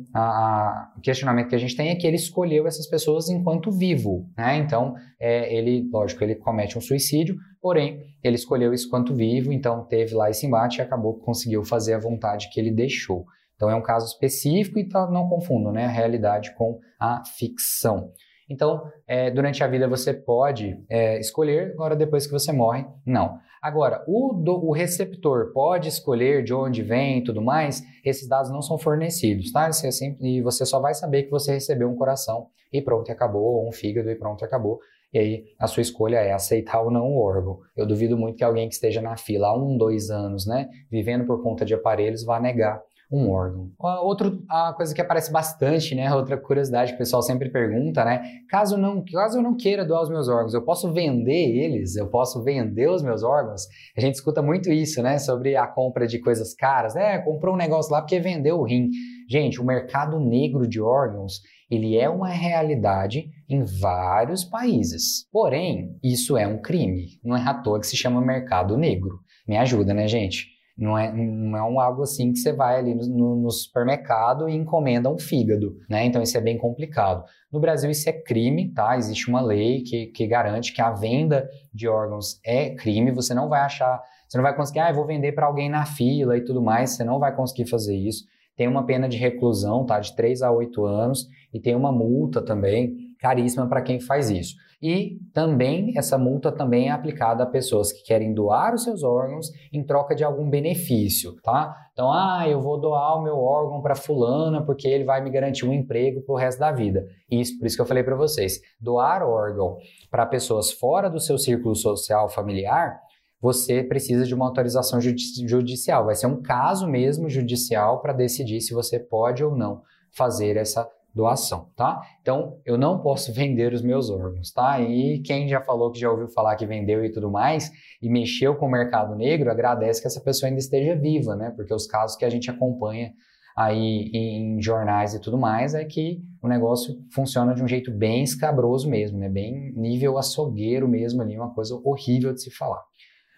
o 0.94 1.00
questionamento 1.00 1.48
que 1.48 1.54
a 1.54 1.58
gente 1.58 1.74
tem 1.74 1.88
é 1.88 1.94
que 1.94 2.06
ele 2.06 2.16
escolheu 2.16 2.66
essas 2.66 2.86
pessoas 2.86 3.30
enquanto 3.30 3.70
vivo, 3.70 4.28
né? 4.36 4.58
Então, 4.58 4.94
é, 5.18 5.54
ele, 5.54 5.88
lógico, 5.90 6.22
ele 6.22 6.34
comete 6.34 6.76
um 6.76 6.80
suicídio, 6.80 7.36
porém, 7.62 7.98
ele 8.22 8.36
escolheu 8.36 8.74
isso 8.74 8.88
enquanto 8.88 9.14
vivo, 9.14 9.52
então 9.52 9.86
teve 9.86 10.14
lá 10.14 10.28
esse 10.28 10.46
embate 10.46 10.78
e 10.78 10.82
acabou 10.82 11.14
que 11.14 11.24
conseguiu 11.24 11.64
fazer 11.64 11.94
a 11.94 11.98
vontade 11.98 12.50
que 12.50 12.60
ele 12.60 12.70
deixou. 12.70 13.24
Então 13.56 13.70
é 13.70 13.74
um 13.74 13.82
caso 13.82 14.06
específico 14.06 14.78
e 14.78 14.88
tá, 14.88 15.10
não 15.10 15.28
confundam 15.28 15.72
né, 15.72 15.86
a 15.86 15.90
realidade 15.90 16.54
com 16.54 16.78
a 17.00 17.24
ficção. 17.24 18.12
Então, 18.48 18.80
é, 19.08 19.30
durante 19.30 19.64
a 19.64 19.66
vida 19.66 19.88
você 19.88 20.14
pode 20.14 20.78
é, 20.88 21.18
escolher, 21.18 21.72
agora 21.72 21.96
depois 21.96 22.26
que 22.26 22.32
você 22.32 22.52
morre, 22.52 22.86
não. 23.04 23.38
Agora, 23.60 24.04
o, 24.06 24.32
do, 24.32 24.52
o, 24.64 24.70
receptor 24.70 25.52
pode 25.52 25.88
escolher 25.88 26.44
de 26.44 26.54
onde 26.54 26.82
vem 26.82 27.18
e 27.18 27.24
tudo 27.24 27.42
mais, 27.42 27.82
esses 28.04 28.28
dados 28.28 28.50
não 28.50 28.62
são 28.62 28.78
fornecidos, 28.78 29.50
tá? 29.50 29.72
Você, 29.72 29.88
assim, 29.88 30.16
e 30.20 30.40
você 30.40 30.64
só 30.64 30.78
vai 30.78 30.94
saber 30.94 31.24
que 31.24 31.30
você 31.30 31.54
recebeu 31.54 31.88
um 31.88 31.96
coração 31.96 32.46
e 32.72 32.80
pronto, 32.80 33.10
acabou, 33.10 33.42
ou 33.42 33.68
um 33.68 33.72
fígado 33.72 34.08
e 34.08 34.14
pronto, 34.14 34.44
acabou. 34.44 34.78
E 35.12 35.18
aí 35.18 35.44
a 35.58 35.66
sua 35.66 35.80
escolha 35.80 36.18
é 36.18 36.32
aceitar 36.32 36.80
ou 36.80 36.90
não 36.90 37.06
o 37.06 37.20
órgão. 37.20 37.58
Eu 37.76 37.86
duvido 37.86 38.16
muito 38.16 38.36
que 38.36 38.44
alguém 38.44 38.68
que 38.68 38.74
esteja 38.74 39.00
na 39.00 39.16
fila 39.16 39.48
há 39.48 39.56
um, 39.56 39.76
dois 39.76 40.10
anos, 40.10 40.46
né, 40.46 40.68
vivendo 40.88 41.26
por 41.26 41.42
conta 41.42 41.64
de 41.64 41.74
aparelhos, 41.74 42.24
vá 42.24 42.38
negar 42.38 42.80
um 43.10 43.30
órgão. 43.30 43.70
Outra 43.78 44.32
a 44.48 44.72
coisa 44.72 44.94
que 44.94 45.00
aparece 45.00 45.30
bastante, 45.30 45.94
né? 45.94 46.12
Outra 46.12 46.36
curiosidade 46.36 46.92
que 46.92 46.96
o 46.96 46.98
pessoal 46.98 47.22
sempre 47.22 47.50
pergunta, 47.50 48.04
né? 48.04 48.22
Caso, 48.48 48.76
não, 48.76 49.04
caso 49.04 49.38
eu 49.38 49.42
não 49.42 49.56
queira 49.56 49.84
doar 49.84 50.02
os 50.02 50.08
meus 50.08 50.28
órgãos, 50.28 50.54
eu 50.54 50.62
posso 50.62 50.92
vender 50.92 51.56
eles? 51.56 51.96
Eu 51.96 52.08
posso 52.08 52.42
vender 52.42 52.88
os 52.88 53.02
meus 53.02 53.22
órgãos? 53.22 53.62
A 53.96 54.00
gente 54.00 54.14
escuta 54.14 54.42
muito 54.42 54.70
isso, 54.70 55.02
né? 55.02 55.18
Sobre 55.18 55.56
a 55.56 55.66
compra 55.66 56.06
de 56.06 56.18
coisas 56.18 56.54
caras. 56.54 56.96
É, 56.96 57.18
comprou 57.18 57.54
um 57.54 57.58
negócio 57.58 57.92
lá 57.92 58.00
porque 58.00 58.18
vendeu 58.18 58.58
o 58.58 58.64
rim. 58.64 58.90
Gente, 59.28 59.60
o 59.60 59.64
mercado 59.64 60.18
negro 60.18 60.68
de 60.68 60.80
órgãos, 60.80 61.40
ele 61.70 61.96
é 61.96 62.08
uma 62.08 62.28
realidade 62.28 63.28
em 63.48 63.62
vários 63.62 64.44
países. 64.44 65.28
Porém, 65.32 65.96
isso 66.02 66.36
é 66.36 66.46
um 66.46 66.60
crime. 66.60 67.06
Não 67.24 67.36
é 67.36 67.42
à 67.42 67.54
toa 67.54 67.80
que 67.80 67.86
se 67.86 67.96
chama 67.96 68.20
mercado 68.20 68.76
negro. 68.76 69.20
Me 69.46 69.56
ajuda, 69.56 69.94
né, 69.94 70.08
gente? 70.08 70.55
Não 70.76 70.96
é, 70.98 71.10
não 71.10 71.56
é 71.56 71.62
um 71.62 71.80
algo 71.80 72.02
assim 72.02 72.32
que 72.32 72.38
você 72.38 72.52
vai 72.52 72.78
ali 72.78 72.94
no, 72.94 73.34
no, 73.34 73.50
supermercado 73.50 74.46
e 74.46 74.54
encomenda 74.54 75.10
um 75.10 75.18
fígado, 75.18 75.74
né? 75.88 76.04
Então 76.04 76.20
isso 76.20 76.36
é 76.36 76.40
bem 76.40 76.58
complicado. 76.58 77.24
No 77.50 77.58
Brasil 77.58 77.90
isso 77.90 78.06
é 78.10 78.12
crime, 78.12 78.74
tá? 78.74 78.94
Existe 78.94 79.30
uma 79.30 79.40
lei 79.40 79.80
que, 79.80 80.06
que 80.08 80.26
garante 80.26 80.74
que 80.74 80.82
a 80.82 80.90
venda 80.90 81.48
de 81.72 81.88
órgãos 81.88 82.38
é 82.44 82.74
crime. 82.74 83.10
Você 83.12 83.32
não 83.32 83.48
vai 83.48 83.60
achar, 83.60 84.02
você 84.28 84.36
não 84.36 84.42
vai 84.42 84.54
conseguir, 84.54 84.80
ah, 84.80 84.90
eu 84.90 84.94
vou 84.94 85.06
vender 85.06 85.32
para 85.32 85.46
alguém 85.46 85.70
na 85.70 85.86
fila 85.86 86.36
e 86.36 86.44
tudo 86.44 86.60
mais. 86.60 86.90
Você 86.90 87.04
não 87.04 87.18
vai 87.18 87.34
conseguir 87.34 87.70
fazer 87.70 87.96
isso. 87.96 88.26
Tem 88.54 88.68
uma 88.68 88.84
pena 88.84 89.08
de 89.08 89.16
reclusão, 89.16 89.86
tá? 89.86 89.98
De 89.98 90.14
3 90.14 90.42
a 90.42 90.50
8 90.50 90.84
anos 90.84 91.26
e 91.54 91.60
tem 91.60 91.74
uma 91.74 91.90
multa 91.90 92.42
também 92.42 93.05
caríssima 93.18 93.68
para 93.68 93.82
quem 93.82 94.00
faz 94.00 94.30
isso. 94.30 94.54
E 94.80 95.18
também 95.32 95.96
essa 95.96 96.18
multa 96.18 96.52
também 96.52 96.88
é 96.88 96.90
aplicada 96.90 97.42
a 97.42 97.46
pessoas 97.46 97.92
que 97.92 98.02
querem 98.02 98.34
doar 98.34 98.74
os 98.74 98.84
seus 98.84 99.02
órgãos 99.02 99.50
em 99.72 99.82
troca 99.82 100.14
de 100.14 100.22
algum 100.22 100.48
benefício, 100.48 101.34
tá? 101.42 101.74
Então, 101.92 102.12
ah, 102.12 102.46
eu 102.46 102.60
vou 102.60 102.78
doar 102.78 103.18
o 103.18 103.22
meu 103.22 103.38
órgão 103.38 103.80
para 103.80 103.94
fulana 103.94 104.62
porque 104.62 104.86
ele 104.86 105.04
vai 105.04 105.24
me 105.24 105.30
garantir 105.30 105.66
um 105.66 105.72
emprego 105.72 106.20
para 106.20 106.34
o 106.34 106.36
resto 106.36 106.58
da 106.58 106.70
vida. 106.70 107.06
Isso, 107.30 107.58
por 107.58 107.66
isso 107.66 107.74
que 107.74 107.80
eu 107.80 107.86
falei 107.86 108.04
para 108.04 108.14
vocês, 108.14 108.60
doar 108.78 109.22
órgão 109.22 109.78
para 110.10 110.26
pessoas 110.26 110.70
fora 110.70 111.08
do 111.08 111.18
seu 111.18 111.38
círculo 111.38 111.74
social 111.74 112.28
familiar, 112.28 113.00
você 113.40 113.82
precisa 113.82 114.26
de 114.26 114.34
uma 114.34 114.46
autorização 114.46 115.00
judicial. 115.00 116.04
Vai 116.04 116.14
ser 116.14 116.26
um 116.26 116.42
caso 116.42 116.86
mesmo 116.86 117.30
judicial 117.30 118.00
para 118.00 118.12
decidir 118.12 118.60
se 118.60 118.74
você 118.74 118.98
pode 118.98 119.42
ou 119.42 119.56
não 119.56 119.82
fazer 120.10 120.56
essa 120.56 120.88
doação, 121.16 121.70
tá? 121.74 122.02
Então, 122.20 122.60
eu 122.66 122.76
não 122.76 123.00
posso 123.00 123.32
vender 123.34 123.72
os 123.72 123.80
meus 123.80 124.10
órgãos, 124.10 124.52
tá? 124.52 124.78
E 124.80 125.20
quem 125.20 125.48
já 125.48 125.62
falou 125.62 125.90
que 125.90 125.98
já 125.98 126.10
ouviu 126.10 126.28
falar 126.28 126.54
que 126.56 126.66
vendeu 126.66 127.02
e 127.02 127.10
tudo 127.10 127.30
mais 127.30 127.72
e 128.02 128.10
mexeu 128.10 128.54
com 128.54 128.66
o 128.66 128.70
mercado 128.70 129.16
negro, 129.16 129.50
agradece 129.50 130.02
que 130.02 130.06
essa 130.06 130.20
pessoa 130.20 130.48
ainda 130.48 130.60
esteja 130.60 130.94
viva, 130.94 131.34
né? 131.34 131.50
Porque 131.56 131.72
os 131.72 131.86
casos 131.86 132.16
que 132.16 132.24
a 132.24 132.30
gente 132.30 132.50
acompanha 132.50 133.14
aí 133.56 134.10
em 134.12 134.60
jornais 134.60 135.14
e 135.14 135.20
tudo 135.20 135.38
mais 135.38 135.74
é 135.74 135.82
que 135.82 136.20
o 136.42 136.46
negócio 136.46 136.94
funciona 137.10 137.54
de 137.54 137.62
um 137.62 137.66
jeito 137.66 137.90
bem 137.90 138.22
escabroso 138.22 138.88
mesmo, 138.90 139.18
né? 139.18 139.30
Bem 139.30 139.72
nível 139.74 140.18
açougueiro 140.18 140.86
mesmo 140.86 141.22
ali, 141.22 141.34
uma 141.34 141.54
coisa 141.54 141.80
horrível 141.82 142.34
de 142.34 142.42
se 142.42 142.50
falar 142.50 142.82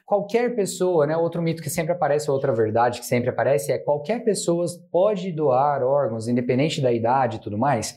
qualquer 0.08 0.56
pessoa, 0.56 1.06
né? 1.06 1.14
Outro 1.18 1.42
mito 1.42 1.62
que 1.62 1.68
sempre 1.68 1.92
aparece, 1.92 2.30
outra 2.30 2.50
verdade 2.50 2.98
que 2.98 3.04
sempre 3.04 3.28
aparece 3.28 3.70
é 3.70 3.76
qualquer 3.76 4.24
pessoa 4.24 4.64
pode 4.90 5.30
doar 5.30 5.82
órgãos, 5.82 6.26
independente 6.26 6.80
da 6.80 6.90
idade 6.90 7.36
e 7.36 7.40
tudo 7.40 7.58
mais. 7.58 7.94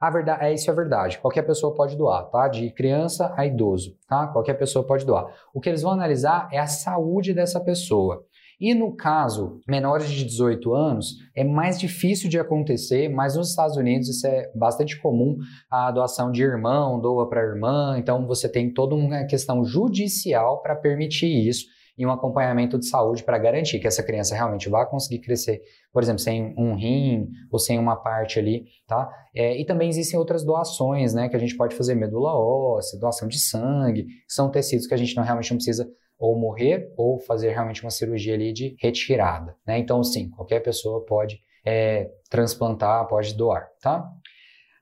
A 0.00 0.10
verdade, 0.10 0.44
é 0.44 0.52
isso 0.52 0.68
é 0.68 0.74
verdade. 0.74 1.18
Qualquer 1.20 1.42
pessoa 1.42 1.72
pode 1.72 1.96
doar, 1.96 2.24
tá? 2.24 2.48
De 2.48 2.68
criança 2.72 3.32
a 3.36 3.46
idoso, 3.46 3.96
tá? 4.08 4.26
Qualquer 4.26 4.54
pessoa 4.54 4.84
pode 4.84 5.06
doar. 5.06 5.32
O 5.54 5.60
que 5.60 5.68
eles 5.68 5.82
vão 5.82 5.92
analisar 5.92 6.48
é 6.50 6.58
a 6.58 6.66
saúde 6.66 7.32
dessa 7.32 7.60
pessoa. 7.60 8.24
E 8.62 8.74
no 8.74 8.94
caso, 8.94 9.60
menores 9.66 10.08
de 10.08 10.24
18 10.24 10.72
anos, 10.72 11.16
é 11.34 11.42
mais 11.42 11.80
difícil 11.80 12.30
de 12.30 12.38
acontecer, 12.38 13.08
mas 13.08 13.34
nos 13.34 13.50
Estados 13.50 13.76
Unidos 13.76 14.08
isso 14.08 14.24
é 14.24 14.52
bastante 14.54 15.00
comum, 15.00 15.36
a 15.68 15.90
doação 15.90 16.30
de 16.30 16.44
irmão, 16.44 17.00
doa 17.00 17.28
para 17.28 17.42
irmã, 17.42 17.96
então 17.98 18.24
você 18.24 18.48
tem 18.48 18.72
toda 18.72 18.94
uma 18.94 19.24
questão 19.24 19.64
judicial 19.64 20.62
para 20.62 20.76
permitir 20.76 21.26
isso 21.26 21.66
e 21.98 22.06
um 22.06 22.12
acompanhamento 22.12 22.78
de 22.78 22.86
saúde 22.86 23.24
para 23.24 23.36
garantir 23.36 23.80
que 23.80 23.86
essa 23.88 24.02
criança 24.02 24.36
realmente 24.36 24.68
vai 24.68 24.88
conseguir 24.88 25.18
crescer, 25.18 25.60
por 25.92 26.00
exemplo, 26.00 26.20
sem 26.20 26.54
um 26.56 26.76
rim 26.76 27.28
ou 27.50 27.58
sem 27.58 27.80
uma 27.80 27.96
parte 27.96 28.38
ali, 28.38 28.66
tá? 28.86 29.10
É, 29.34 29.60
e 29.60 29.64
também 29.64 29.88
existem 29.88 30.16
outras 30.16 30.44
doações, 30.44 31.12
né, 31.12 31.28
que 31.28 31.34
a 31.34 31.38
gente 31.38 31.56
pode 31.56 31.74
fazer 31.74 31.96
medula 31.96 32.32
óssea, 32.32 33.00
doação 33.00 33.26
de 33.26 33.40
sangue, 33.40 34.04
que 34.04 34.32
são 34.32 34.48
tecidos 34.52 34.86
que 34.86 34.94
a 34.94 34.96
gente 34.96 35.16
não 35.16 35.24
realmente 35.24 35.50
não 35.50 35.56
precisa 35.56 35.84
ou 36.22 36.38
morrer 36.38 36.92
ou 36.96 37.18
fazer 37.18 37.50
realmente 37.50 37.82
uma 37.82 37.90
cirurgia 37.90 38.34
ali 38.34 38.52
de 38.52 38.76
retirada, 38.78 39.56
né? 39.66 39.76
Então, 39.76 40.04
sim, 40.04 40.30
qualquer 40.30 40.60
pessoa 40.60 41.04
pode 41.04 41.40
é, 41.66 42.12
transplantar, 42.30 43.08
pode 43.08 43.34
doar, 43.34 43.68
tá? 43.82 44.08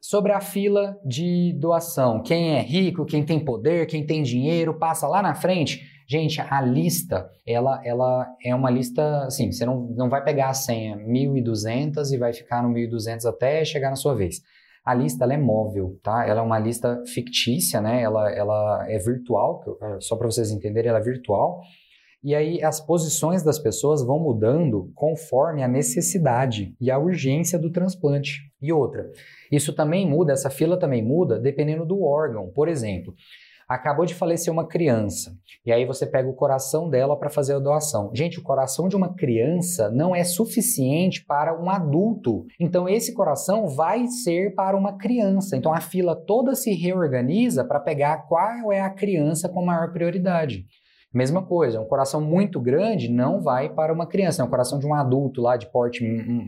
Sobre 0.02 0.32
a 0.32 0.40
fila 0.40 0.98
de 1.02 1.54
doação, 1.58 2.22
quem 2.22 2.56
é 2.56 2.60
rico, 2.60 3.06
quem 3.06 3.24
tem 3.24 3.42
poder, 3.42 3.86
quem 3.86 4.04
tem 4.04 4.22
dinheiro, 4.22 4.78
passa 4.78 5.08
lá 5.08 5.22
na 5.22 5.34
frente. 5.34 5.80
Gente, 6.06 6.42
a 6.42 6.60
lista, 6.60 7.30
ela, 7.46 7.80
ela 7.86 8.26
é 8.44 8.54
uma 8.54 8.70
lista, 8.70 9.24
assim, 9.24 9.50
você 9.50 9.64
não, 9.64 9.80
não 9.96 10.10
vai 10.10 10.22
pegar 10.22 10.50
a 10.50 10.54
senha 10.54 10.98
1.200 10.98 12.12
e 12.12 12.18
vai 12.18 12.34
ficar 12.34 12.62
no 12.62 12.68
1.200 12.68 13.24
até 13.24 13.64
chegar 13.64 13.88
na 13.88 13.96
sua 13.96 14.14
vez. 14.14 14.42
A 14.90 14.94
lista 14.94 15.24
é 15.24 15.38
móvel, 15.38 16.00
tá? 16.02 16.26
Ela 16.26 16.40
é 16.40 16.42
uma 16.42 16.58
lista 16.58 17.00
fictícia, 17.06 17.80
né? 17.80 18.02
Ela, 18.02 18.28
ela 18.32 18.84
é 18.88 18.98
virtual, 18.98 19.62
é, 19.80 20.00
só 20.00 20.16
para 20.16 20.26
vocês 20.26 20.50
entenderem, 20.50 20.88
ela 20.88 20.98
é 20.98 21.02
virtual. 21.02 21.60
E 22.24 22.34
aí 22.34 22.60
as 22.60 22.80
posições 22.80 23.44
das 23.44 23.56
pessoas 23.56 24.04
vão 24.04 24.18
mudando 24.18 24.90
conforme 24.96 25.62
a 25.62 25.68
necessidade 25.68 26.74
e 26.80 26.90
a 26.90 26.98
urgência 26.98 27.56
do 27.56 27.70
transplante. 27.70 28.40
E 28.60 28.72
outra, 28.72 29.08
isso 29.52 29.72
também 29.72 30.10
muda, 30.10 30.32
essa 30.32 30.50
fila 30.50 30.76
também 30.76 31.04
muda 31.04 31.38
dependendo 31.38 31.86
do 31.86 32.02
órgão. 32.02 32.50
Por 32.52 32.68
exemplo, 32.68 33.14
acabou 33.70 34.04
de 34.04 34.16
falecer 34.16 34.52
uma 34.52 34.66
criança, 34.66 35.32
e 35.64 35.70
aí 35.70 35.86
você 35.86 36.04
pega 36.04 36.28
o 36.28 36.34
coração 36.34 36.90
dela 36.90 37.16
para 37.16 37.30
fazer 37.30 37.54
a 37.54 37.60
doação. 37.60 38.10
Gente, 38.12 38.40
o 38.40 38.42
coração 38.42 38.88
de 38.88 38.96
uma 38.96 39.14
criança 39.14 39.88
não 39.90 40.14
é 40.14 40.24
suficiente 40.24 41.24
para 41.24 41.56
um 41.56 41.70
adulto. 41.70 42.46
Então 42.58 42.88
esse 42.88 43.14
coração 43.14 43.68
vai 43.68 44.08
ser 44.08 44.54
para 44.56 44.76
uma 44.76 44.98
criança. 44.98 45.56
Então 45.56 45.72
a 45.72 45.80
fila 45.80 46.16
toda 46.16 46.54
se 46.56 46.72
reorganiza 46.72 47.64
para 47.64 47.78
pegar 47.78 48.26
qual 48.26 48.72
é 48.72 48.80
a 48.80 48.90
criança 48.90 49.48
com 49.48 49.64
maior 49.64 49.92
prioridade. 49.92 50.66
Mesma 51.12 51.42
coisa, 51.42 51.80
um 51.80 51.86
coração 51.86 52.20
muito 52.20 52.60
grande 52.60 53.08
não 53.08 53.40
vai 53.40 53.68
para 53.68 53.92
uma 53.92 54.06
criança, 54.06 54.42
é 54.42 54.44
um 54.44 54.48
coração 54.48 54.78
de 54.78 54.86
um 54.86 54.94
adulto 54.94 55.42
lá 55.42 55.56
de 55.56 55.66
porte 55.66 56.04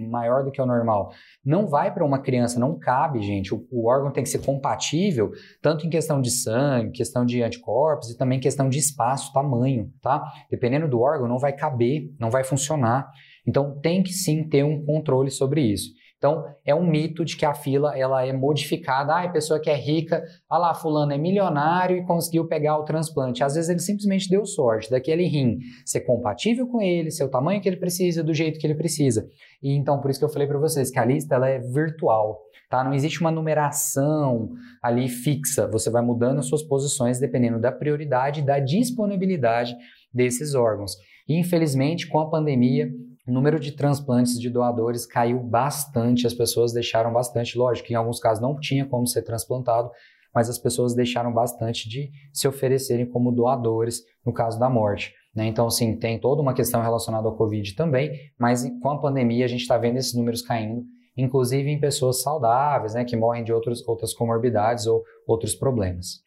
maior 0.08 0.44
do 0.44 0.52
que 0.52 0.62
o 0.62 0.66
normal. 0.66 1.10
Não 1.44 1.66
vai 1.66 1.92
para 1.92 2.04
uma 2.04 2.20
criança, 2.20 2.60
não 2.60 2.78
cabe, 2.78 3.20
gente. 3.22 3.52
O, 3.52 3.66
o, 3.72 3.88
órgão 3.88 4.12
tem 4.12 4.22
que 4.22 4.28
ser 4.28 4.38
compatível, 4.38 5.32
tanto 5.60 5.84
em 5.84 5.90
questão 5.90 6.20
de 6.20 6.30
sangue, 6.30 6.92
questão 6.92 7.26
de 7.26 7.42
anticorpos 7.42 8.10
e 8.10 8.16
também 8.16 8.38
questão 8.38 8.68
de 8.68 8.78
espaço, 8.78 9.32
tamanho, 9.32 9.92
tá? 10.00 10.22
Dependendo 10.48 10.86
do 10.86 11.00
órgão, 11.00 11.26
não 11.26 11.38
vai 11.38 11.52
caber, 11.52 12.14
não 12.20 12.30
vai 12.30 12.44
funcionar. 12.44 13.10
Então 13.44 13.80
tem 13.80 14.00
que 14.00 14.12
sim 14.12 14.48
ter 14.48 14.64
um 14.64 14.84
controle 14.84 15.32
sobre 15.32 15.60
isso. 15.60 15.90
Então, 16.22 16.44
é 16.64 16.72
um 16.72 16.86
mito 16.86 17.24
de 17.24 17.36
que 17.36 17.44
a 17.44 17.52
fila 17.52 17.98
ela 17.98 18.24
é 18.24 18.32
modificada. 18.32 19.12
Ah, 19.12 19.24
a 19.24 19.28
pessoa 19.28 19.58
que 19.58 19.68
é 19.68 19.74
rica, 19.74 20.22
ah 20.48 20.56
lá, 20.56 20.72
fulano 20.72 21.12
é 21.12 21.18
milionário 21.18 21.96
e 21.96 22.06
conseguiu 22.06 22.46
pegar 22.46 22.78
o 22.78 22.84
transplante. 22.84 23.42
Às 23.42 23.56
vezes 23.56 23.68
ele 23.68 23.80
simplesmente 23.80 24.30
deu 24.30 24.46
sorte 24.46 24.88
daquele 24.88 25.26
rim 25.26 25.58
ser 25.84 26.02
compatível 26.02 26.68
com 26.68 26.80
ele, 26.80 27.10
ser 27.10 27.24
o 27.24 27.28
tamanho 27.28 27.60
que 27.60 27.68
ele 27.68 27.76
precisa, 27.76 28.22
do 28.22 28.32
jeito 28.32 28.60
que 28.60 28.64
ele 28.64 28.76
precisa. 28.76 29.28
E 29.60 29.72
então, 29.72 30.00
por 30.00 30.12
isso 30.12 30.20
que 30.20 30.24
eu 30.24 30.28
falei 30.28 30.46
para 30.46 30.60
vocês 30.60 30.92
que 30.92 30.98
a 31.00 31.04
lista 31.04 31.34
ela 31.34 31.48
é 31.48 31.58
virtual. 31.58 32.40
Tá? 32.70 32.84
Não 32.84 32.94
existe 32.94 33.20
uma 33.20 33.32
numeração 33.32 34.50
ali 34.80 35.08
fixa. 35.08 35.66
Você 35.72 35.90
vai 35.90 36.02
mudando 36.02 36.38
as 36.38 36.46
suas 36.46 36.62
posições 36.62 37.18
dependendo 37.18 37.60
da 37.60 37.72
prioridade 37.72 38.42
e 38.42 38.44
da 38.44 38.60
disponibilidade 38.60 39.74
desses 40.14 40.54
órgãos. 40.54 40.96
Infelizmente, 41.28 42.06
com 42.06 42.20
a 42.20 42.30
pandemia, 42.30 42.88
o 43.26 43.32
número 43.32 43.60
de 43.60 43.72
transplantes 43.72 44.38
de 44.40 44.50
doadores 44.50 45.06
caiu 45.06 45.40
bastante, 45.40 46.26
as 46.26 46.34
pessoas 46.34 46.72
deixaram 46.72 47.12
bastante, 47.12 47.56
lógico 47.56 47.92
em 47.92 47.94
alguns 47.94 48.18
casos 48.18 48.42
não 48.42 48.58
tinha 48.58 48.84
como 48.84 49.06
ser 49.06 49.22
transplantado, 49.22 49.90
mas 50.34 50.48
as 50.48 50.58
pessoas 50.58 50.94
deixaram 50.94 51.32
bastante 51.32 51.88
de 51.88 52.10
se 52.32 52.48
oferecerem 52.48 53.06
como 53.06 53.30
doadores 53.30 54.02
no 54.24 54.32
caso 54.32 54.58
da 54.58 54.68
morte. 54.68 55.14
Né? 55.34 55.46
Então, 55.46 55.70
sim, 55.70 55.96
tem 55.96 56.18
toda 56.18 56.42
uma 56.42 56.54
questão 56.54 56.82
relacionada 56.82 57.28
ao 57.28 57.36
Covid 57.36 57.74
também, 57.74 58.10
mas 58.38 58.68
com 58.80 58.90
a 58.90 59.00
pandemia 59.00 59.44
a 59.44 59.48
gente 59.48 59.62
está 59.62 59.78
vendo 59.78 59.98
esses 59.98 60.14
números 60.14 60.42
caindo, 60.42 60.82
inclusive 61.16 61.70
em 61.70 61.80
pessoas 61.80 62.22
saudáveis, 62.22 62.94
né, 62.94 63.04
que 63.04 63.16
morrem 63.16 63.44
de 63.44 63.52
outros, 63.52 63.86
outras 63.86 64.14
comorbidades 64.14 64.86
ou 64.86 65.02
outros 65.26 65.54
problemas. 65.54 66.22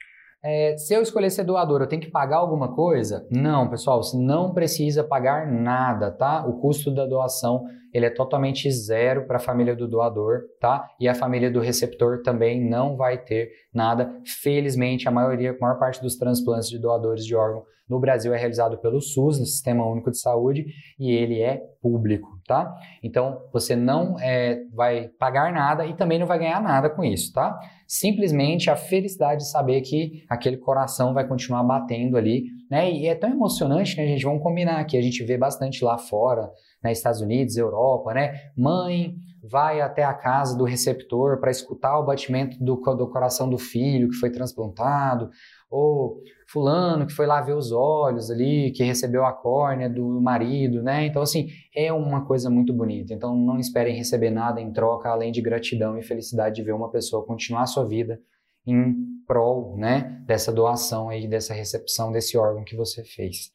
É, 0.48 0.78
se 0.78 0.94
eu 0.94 1.02
escolher 1.02 1.32
ser 1.32 1.44
doador, 1.44 1.82
eu 1.82 1.88
tenho 1.88 2.04
que 2.04 2.12
pagar 2.12 2.38
alguma 2.38 2.76
coisa? 2.76 3.28
Não, 3.32 3.68
pessoal, 3.68 4.04
você 4.04 4.16
não 4.16 4.54
precisa 4.54 5.04
pagar 5.04 5.52
nada, 5.52 6.12
tá? 6.12 6.46
O 6.46 6.60
custo 6.60 6.94
da 6.94 7.04
doação 7.04 7.66
ele 7.92 8.06
é 8.06 8.12
totalmente 8.12 8.70
zero 8.70 9.26
para 9.26 9.38
a 9.38 9.40
família 9.40 9.76
do 9.76 9.88
doador, 9.88 10.42
tá? 10.60 10.88
E 11.00 11.08
a 11.08 11.16
família 11.16 11.50
do 11.50 11.60
receptor 11.60 12.22
também 12.22 12.64
não 12.64 12.96
vai 12.96 13.18
ter 13.18 13.50
nada. 13.74 14.12
Felizmente, 14.44 15.08
a 15.08 15.12
maioria, 15.12 15.52
a 15.52 15.58
maior 15.60 15.80
parte 15.80 16.00
dos 16.00 16.16
transplantes 16.16 16.70
de 16.70 16.78
doadores 16.78 17.26
de 17.26 17.36
órgão 17.36 17.64
no 17.90 18.00
Brasil 18.00 18.32
é 18.32 18.38
realizado 18.38 18.78
pelo 18.78 19.02
SUS, 19.02 19.40
no 19.40 19.46
Sistema 19.46 19.90
Único 19.90 20.12
de 20.12 20.20
Saúde, 20.20 20.66
e 21.00 21.12
ele 21.12 21.42
é 21.42 21.60
público, 21.82 22.35
tá? 22.48 22.76
Então, 23.04 23.42
você 23.52 23.76
não 23.76 24.20
é, 24.20 24.64
vai 24.74 25.08
pagar 25.20 25.52
nada 25.52 25.86
e 25.86 25.96
também 25.96 26.20
não 26.20 26.28
vai 26.28 26.38
ganhar 26.38 26.62
nada 26.62 26.90
com 26.90 27.04
isso, 27.04 27.34
tá? 27.34 27.58
Simplesmente 27.88 28.70
a 28.70 28.76
felicidade 28.76 29.42
de 29.42 29.50
saber 29.50 29.82
que 29.82 30.24
aquele 30.30 30.58
coração 30.58 31.14
vai 31.14 31.28
continuar 31.28 31.64
batendo 31.64 32.18
ali, 32.18 32.44
né? 32.70 32.92
E 32.92 33.08
é 33.08 33.16
tão 33.16 33.30
emocionante, 33.30 33.98
né, 33.98 34.06
gente? 34.08 34.24
Vamos 34.24 34.44
combinar 34.44 34.80
aqui, 34.80 34.98
a 34.98 35.02
gente 35.02 35.24
vê 35.24 35.38
bastante 35.38 35.84
lá 35.84 35.98
fora, 35.98 36.50
né, 36.84 36.92
Estados 36.92 37.22
Unidos, 37.22 37.58
Europa, 37.58 38.14
né? 38.14 38.34
Mãe 38.56 39.16
vai 39.50 39.82
até 39.82 40.04
a 40.04 40.14
casa 40.14 40.58
do 40.58 40.64
receptor 40.64 41.40
para 41.40 41.52
escutar 41.52 42.00
o 42.00 42.06
batimento 42.06 42.58
do, 42.64 42.76
do 42.76 43.10
coração 43.10 43.50
do 43.50 43.58
filho 43.58 44.10
que 44.10 44.16
foi 44.16 44.32
transplantado, 44.32 45.30
ou 45.76 46.22
fulano 46.48 47.06
que 47.06 47.14
foi 47.14 47.26
lá 47.26 47.42
ver 47.42 47.56
os 47.56 47.72
olhos 47.72 48.32
ali, 48.32 48.72
que 48.72 48.84
recebeu 48.84 49.26
a 49.26 49.34
córnea 49.34 49.90
do 49.90 50.22
marido, 50.22 50.82
né? 50.82 51.06
Então, 51.06 51.22
assim, 51.22 51.50
é 51.76 51.92
uma 51.92 52.26
coisa 52.26 52.50
muito 52.50 52.72
bonita. 52.74 53.14
Então, 53.14 53.36
não 53.36 53.60
esperem 53.60 53.96
receber 53.96 54.30
nada 54.30 54.62
em 54.62 54.72
troca, 54.72 55.10
além 55.10 55.32
de 55.32 55.42
gratidão 55.42 55.98
e 55.98 56.04
felicidade 56.04 56.56
de 56.56 56.64
ver 56.64 56.74
uma 56.74 56.90
pessoa 56.90 57.26
continuar 57.26 57.64
a 57.64 57.68
sua 57.68 57.86
vida 57.86 58.20
em 58.66 58.96
prol, 59.28 59.76
né, 59.78 60.22
dessa 60.26 60.52
doação 60.52 61.10
aí, 61.10 61.28
dessa 61.28 61.54
recepção 61.54 62.12
desse 62.12 62.38
órgão 62.38 62.64
que 62.64 62.76
você 62.76 63.04
fez. 63.04 63.52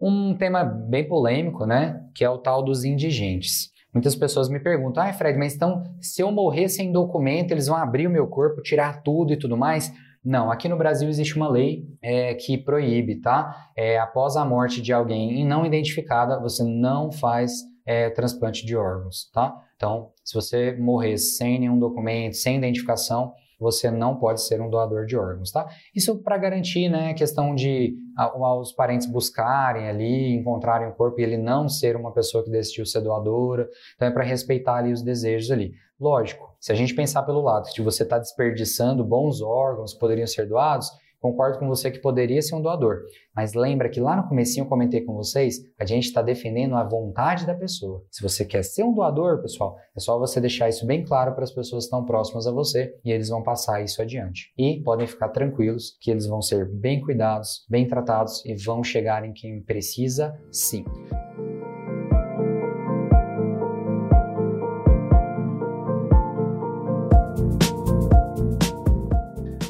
Um 0.00 0.36
tema 0.36 0.64
bem 0.64 1.06
polêmico, 1.06 1.66
né, 1.66 2.02
que 2.14 2.24
é 2.24 2.30
o 2.30 2.38
tal 2.38 2.62
dos 2.62 2.84
indigentes. 2.84 3.70
Muitas 3.92 4.14
pessoas 4.14 4.48
me 4.48 4.58
perguntam, 4.58 5.02
ah, 5.02 5.12
Fred, 5.12 5.38
mas 5.38 5.54
então, 5.54 5.84
se 6.00 6.20
eu 6.20 6.30
morrer 6.30 6.68
sem 6.68 6.92
documento, 6.92 7.52
eles 7.52 7.66
vão 7.66 7.76
abrir 7.76 8.06
o 8.06 8.10
meu 8.10 8.26
corpo, 8.26 8.62
tirar 8.62 9.02
tudo 9.02 9.32
e 9.32 9.36
tudo 9.36 9.56
mais? 9.56 9.92
Não, 10.24 10.50
aqui 10.50 10.68
no 10.68 10.78
Brasil 10.78 11.08
existe 11.08 11.36
uma 11.36 11.48
lei 11.48 11.84
é, 12.00 12.34
que 12.34 12.56
proíbe, 12.56 13.20
tá? 13.20 13.70
É, 13.76 13.98
após 13.98 14.36
a 14.36 14.44
morte 14.44 14.80
de 14.80 14.92
alguém 14.92 15.46
não 15.46 15.66
identificada, 15.66 16.40
você 16.40 16.64
não 16.64 17.12
faz 17.12 17.52
é, 17.84 18.08
transplante 18.08 18.64
de 18.64 18.74
órgãos, 18.74 19.30
tá? 19.32 19.54
Então, 19.76 20.12
se 20.24 20.32
você 20.34 20.72
morrer 20.72 21.18
sem 21.18 21.58
nenhum 21.58 21.78
documento, 21.78 22.36
sem 22.36 22.56
identificação, 22.56 23.34
você 23.60 23.90
não 23.90 24.16
pode 24.16 24.42
ser 24.42 24.60
um 24.60 24.70
doador 24.70 25.06
de 25.06 25.16
órgãos, 25.16 25.50
tá? 25.50 25.66
Isso 25.94 26.22
para 26.22 26.38
garantir, 26.38 26.88
né, 26.88 27.10
a 27.10 27.14
questão 27.14 27.54
de 27.54 27.94
a, 28.16 28.56
os 28.58 28.72
parentes 28.72 29.06
buscarem 29.06 29.88
ali, 29.88 30.34
encontrarem 30.34 30.88
o 30.88 30.94
corpo 30.94 31.20
e 31.20 31.22
ele 31.22 31.36
não 31.36 31.68
ser 31.68 31.96
uma 31.96 32.12
pessoa 32.12 32.42
que 32.42 32.50
decidiu 32.50 32.86
ser 32.86 33.00
doadora. 33.00 33.68
Então 33.94 34.08
é 34.08 34.10
para 34.10 34.24
respeitar 34.24 34.76
ali 34.76 34.92
os 34.92 35.02
desejos 35.02 35.50
ali. 35.50 35.72
Lógico, 36.04 36.54
se 36.60 36.70
a 36.70 36.74
gente 36.74 36.94
pensar 36.94 37.22
pelo 37.22 37.40
lado 37.40 37.70
de 37.72 37.80
você 37.80 38.02
estar 38.02 38.16
tá 38.16 38.20
desperdiçando 38.20 39.02
bons 39.02 39.40
órgãos 39.40 39.94
que 39.94 39.98
poderiam 39.98 40.26
ser 40.26 40.46
doados, 40.46 40.90
concordo 41.18 41.58
com 41.58 41.66
você 41.66 41.90
que 41.90 41.98
poderia 41.98 42.42
ser 42.42 42.56
um 42.56 42.60
doador. 42.60 42.98
Mas 43.34 43.54
lembra 43.54 43.88
que 43.88 44.00
lá 44.00 44.14
no 44.14 44.28
comecinho 44.28 44.64
eu 44.64 44.68
comentei 44.68 45.00
com 45.00 45.14
vocês, 45.14 45.60
a 45.80 45.86
gente 45.86 46.04
está 46.04 46.20
defendendo 46.20 46.74
a 46.74 46.84
vontade 46.84 47.46
da 47.46 47.54
pessoa. 47.54 48.04
Se 48.10 48.22
você 48.22 48.44
quer 48.44 48.62
ser 48.62 48.82
um 48.82 48.92
doador, 48.92 49.40
pessoal, 49.40 49.78
é 49.96 50.00
só 50.00 50.18
você 50.18 50.42
deixar 50.42 50.68
isso 50.68 50.86
bem 50.86 51.02
claro 51.02 51.34
para 51.34 51.44
as 51.44 51.52
pessoas 51.52 51.84
que 51.84 51.86
estão 51.86 52.04
próximas 52.04 52.46
a 52.46 52.52
você 52.52 52.94
e 53.02 53.10
eles 53.10 53.30
vão 53.30 53.42
passar 53.42 53.82
isso 53.82 54.02
adiante. 54.02 54.52
E 54.58 54.82
podem 54.82 55.06
ficar 55.06 55.30
tranquilos 55.30 55.96
que 56.02 56.10
eles 56.10 56.26
vão 56.26 56.42
ser 56.42 56.68
bem 56.68 57.00
cuidados, 57.00 57.64
bem 57.66 57.88
tratados 57.88 58.44
e 58.44 58.54
vão 58.56 58.84
chegar 58.84 59.24
em 59.24 59.32
quem 59.32 59.62
precisa 59.62 60.38
sim. 60.52 60.84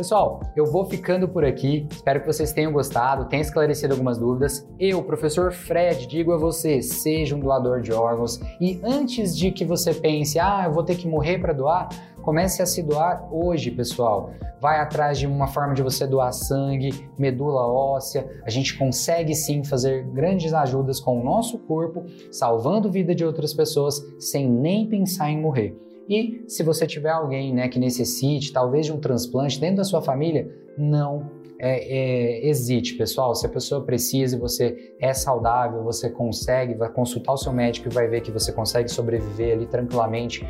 Pessoal, 0.05 0.43
eu 0.55 0.67
vou 0.67 0.85
ficando 0.85 1.27
por 1.27 1.47
aqui. 1.47 1.89
Espero 1.91 2.21
que 2.21 2.27
vocês 2.27 2.53
tenham 2.53 2.71
gostado, 2.71 3.25
tenham 3.25 3.41
esclarecido 3.41 3.95
algumas 3.95 4.19
dúvidas. 4.19 4.69
Eu, 4.79 5.03
professor 5.03 5.51
Fred, 5.51 6.07
digo 6.07 6.31
a 6.35 6.37
você: 6.37 6.83
seja 6.83 7.35
um 7.35 7.41
doador 7.41 7.81
de 7.81 7.91
órgãos. 7.91 8.39
E 8.61 8.79
antes 8.85 9.35
de 9.35 9.51
que 9.51 9.65
você 9.65 9.95
pense, 9.95 10.39
ah, 10.39 10.65
eu 10.67 10.73
vou 10.73 10.83
ter 10.83 10.97
que 10.97 11.09
morrer 11.09 11.39
para 11.39 11.55
doar, 11.55 11.89
comece 12.21 12.61
a 12.61 12.67
se 12.67 12.83
doar 12.83 13.27
hoje, 13.33 13.71
pessoal. 13.71 14.31
Vai 14.61 14.79
atrás 14.79 15.19
de 15.19 15.27
uma 15.27 15.47
forma 15.47 15.73
de 15.73 15.83
você 15.83 16.07
doar 16.07 16.33
sangue, 16.35 17.09
medula 17.19 17.67
óssea. 17.67 18.29
A 18.45 18.51
gente 18.51 18.77
consegue 18.77 19.35
sim 19.35 19.65
fazer 19.65 20.05
grandes 20.09 20.53
ajudas 20.53 21.01
com 21.01 21.19
o 21.19 21.25
nosso 21.25 21.59
corpo, 21.61 22.05
salvando 22.31 22.93
vida 22.93 23.15
de 23.15 23.25
outras 23.25 23.55
pessoas 23.55 24.05
sem 24.19 24.47
nem 24.51 24.87
pensar 24.87 25.31
em 25.31 25.41
morrer. 25.41 25.75
E 26.09 26.45
se 26.47 26.63
você 26.63 26.87
tiver 26.87 27.11
alguém 27.11 27.55
né, 27.55 27.69
que 27.69 27.79
necessite, 27.79 28.53
talvez 28.53 28.87
de 28.87 28.93
um 28.93 29.01
transplante 29.01 29.59
dentro 29.59 29.77
da 29.77 29.85
sua 29.85 30.03
família, 30.03 30.51
não 30.77 31.31
é, 31.59 31.79
é, 31.79 32.49
hesite, 32.49 32.95
pessoal. 32.95 33.35
Se 33.35 33.47
a 33.47 33.49
pessoa 33.49 33.83
precisa 33.83 34.37
e 34.37 34.39
você 34.39 34.95
é 35.01 35.15
saudável, 35.15 35.83
você 35.83 36.11
consegue, 36.11 36.75
vai 36.75 36.91
consultar 36.91 37.33
o 37.33 37.37
seu 37.37 37.53
médico 37.53 37.89
e 37.89 37.93
vai 37.93 38.07
ver 38.07 38.21
que 38.21 38.31
você 38.31 38.53
consegue 38.53 38.89
sobreviver 38.89 39.55
ali 39.55 39.67
tranquilamente, 39.67 40.47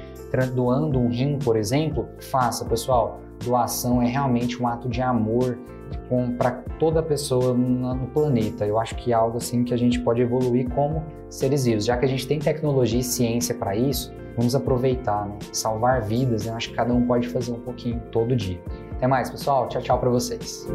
doando 0.55 0.99
um 0.99 1.09
rim, 1.09 1.39
por 1.39 1.57
exemplo, 1.57 2.09
faça, 2.21 2.65
pessoal. 2.65 3.21
Doação 3.45 4.03
é 4.03 4.07
realmente 4.07 4.61
um 4.61 4.67
ato 4.67 4.89
de 4.89 5.03
amor 5.03 5.59
para 6.39 6.51
toda 6.79 7.03
pessoa 7.03 7.55
no, 7.55 8.07
planeta. 8.09 8.67
Eu 8.67 8.79
acho 8.79 8.97
que 8.97 9.13
é 9.13 9.15
algo 9.15 9.37
assim 9.37 9.63
que 9.63 9.73
a 9.73 9.77
gente 9.77 10.01
pode 10.01 10.21
evoluir 10.21 10.69
como 10.71 11.05
seres 11.29 11.65
vivos, 11.65 11.85
já 11.85 11.97
que 11.97 12.05
a 12.05 12.09
gente 12.09 12.27
tem 12.27 12.39
tecnologia 12.39 12.99
e 12.99 13.05
ciência 13.05 13.55
para 13.55 13.77
isso 13.77 14.13
Vamos 14.37 14.55
aproveitar, 14.55 15.27
né? 15.27 15.39
salvar 15.53 16.03
vidas. 16.03 16.45
Né? 16.45 16.53
Eu 16.53 16.57
acho 16.57 16.71
que 16.71 16.77
cada 16.77 16.93
um 16.93 17.07
pode 17.07 17.29
fazer 17.29 17.53
um 17.53 17.61
pouquinho 17.61 18.01
todo 18.11 18.35
dia. 18.35 18.61
Até 18.97 19.07
mais, 19.07 19.31
pessoal. 19.31 19.69
Tchau, 19.69 19.83
tchau 19.83 19.99
para 19.99 20.11
vocês. 20.11 20.67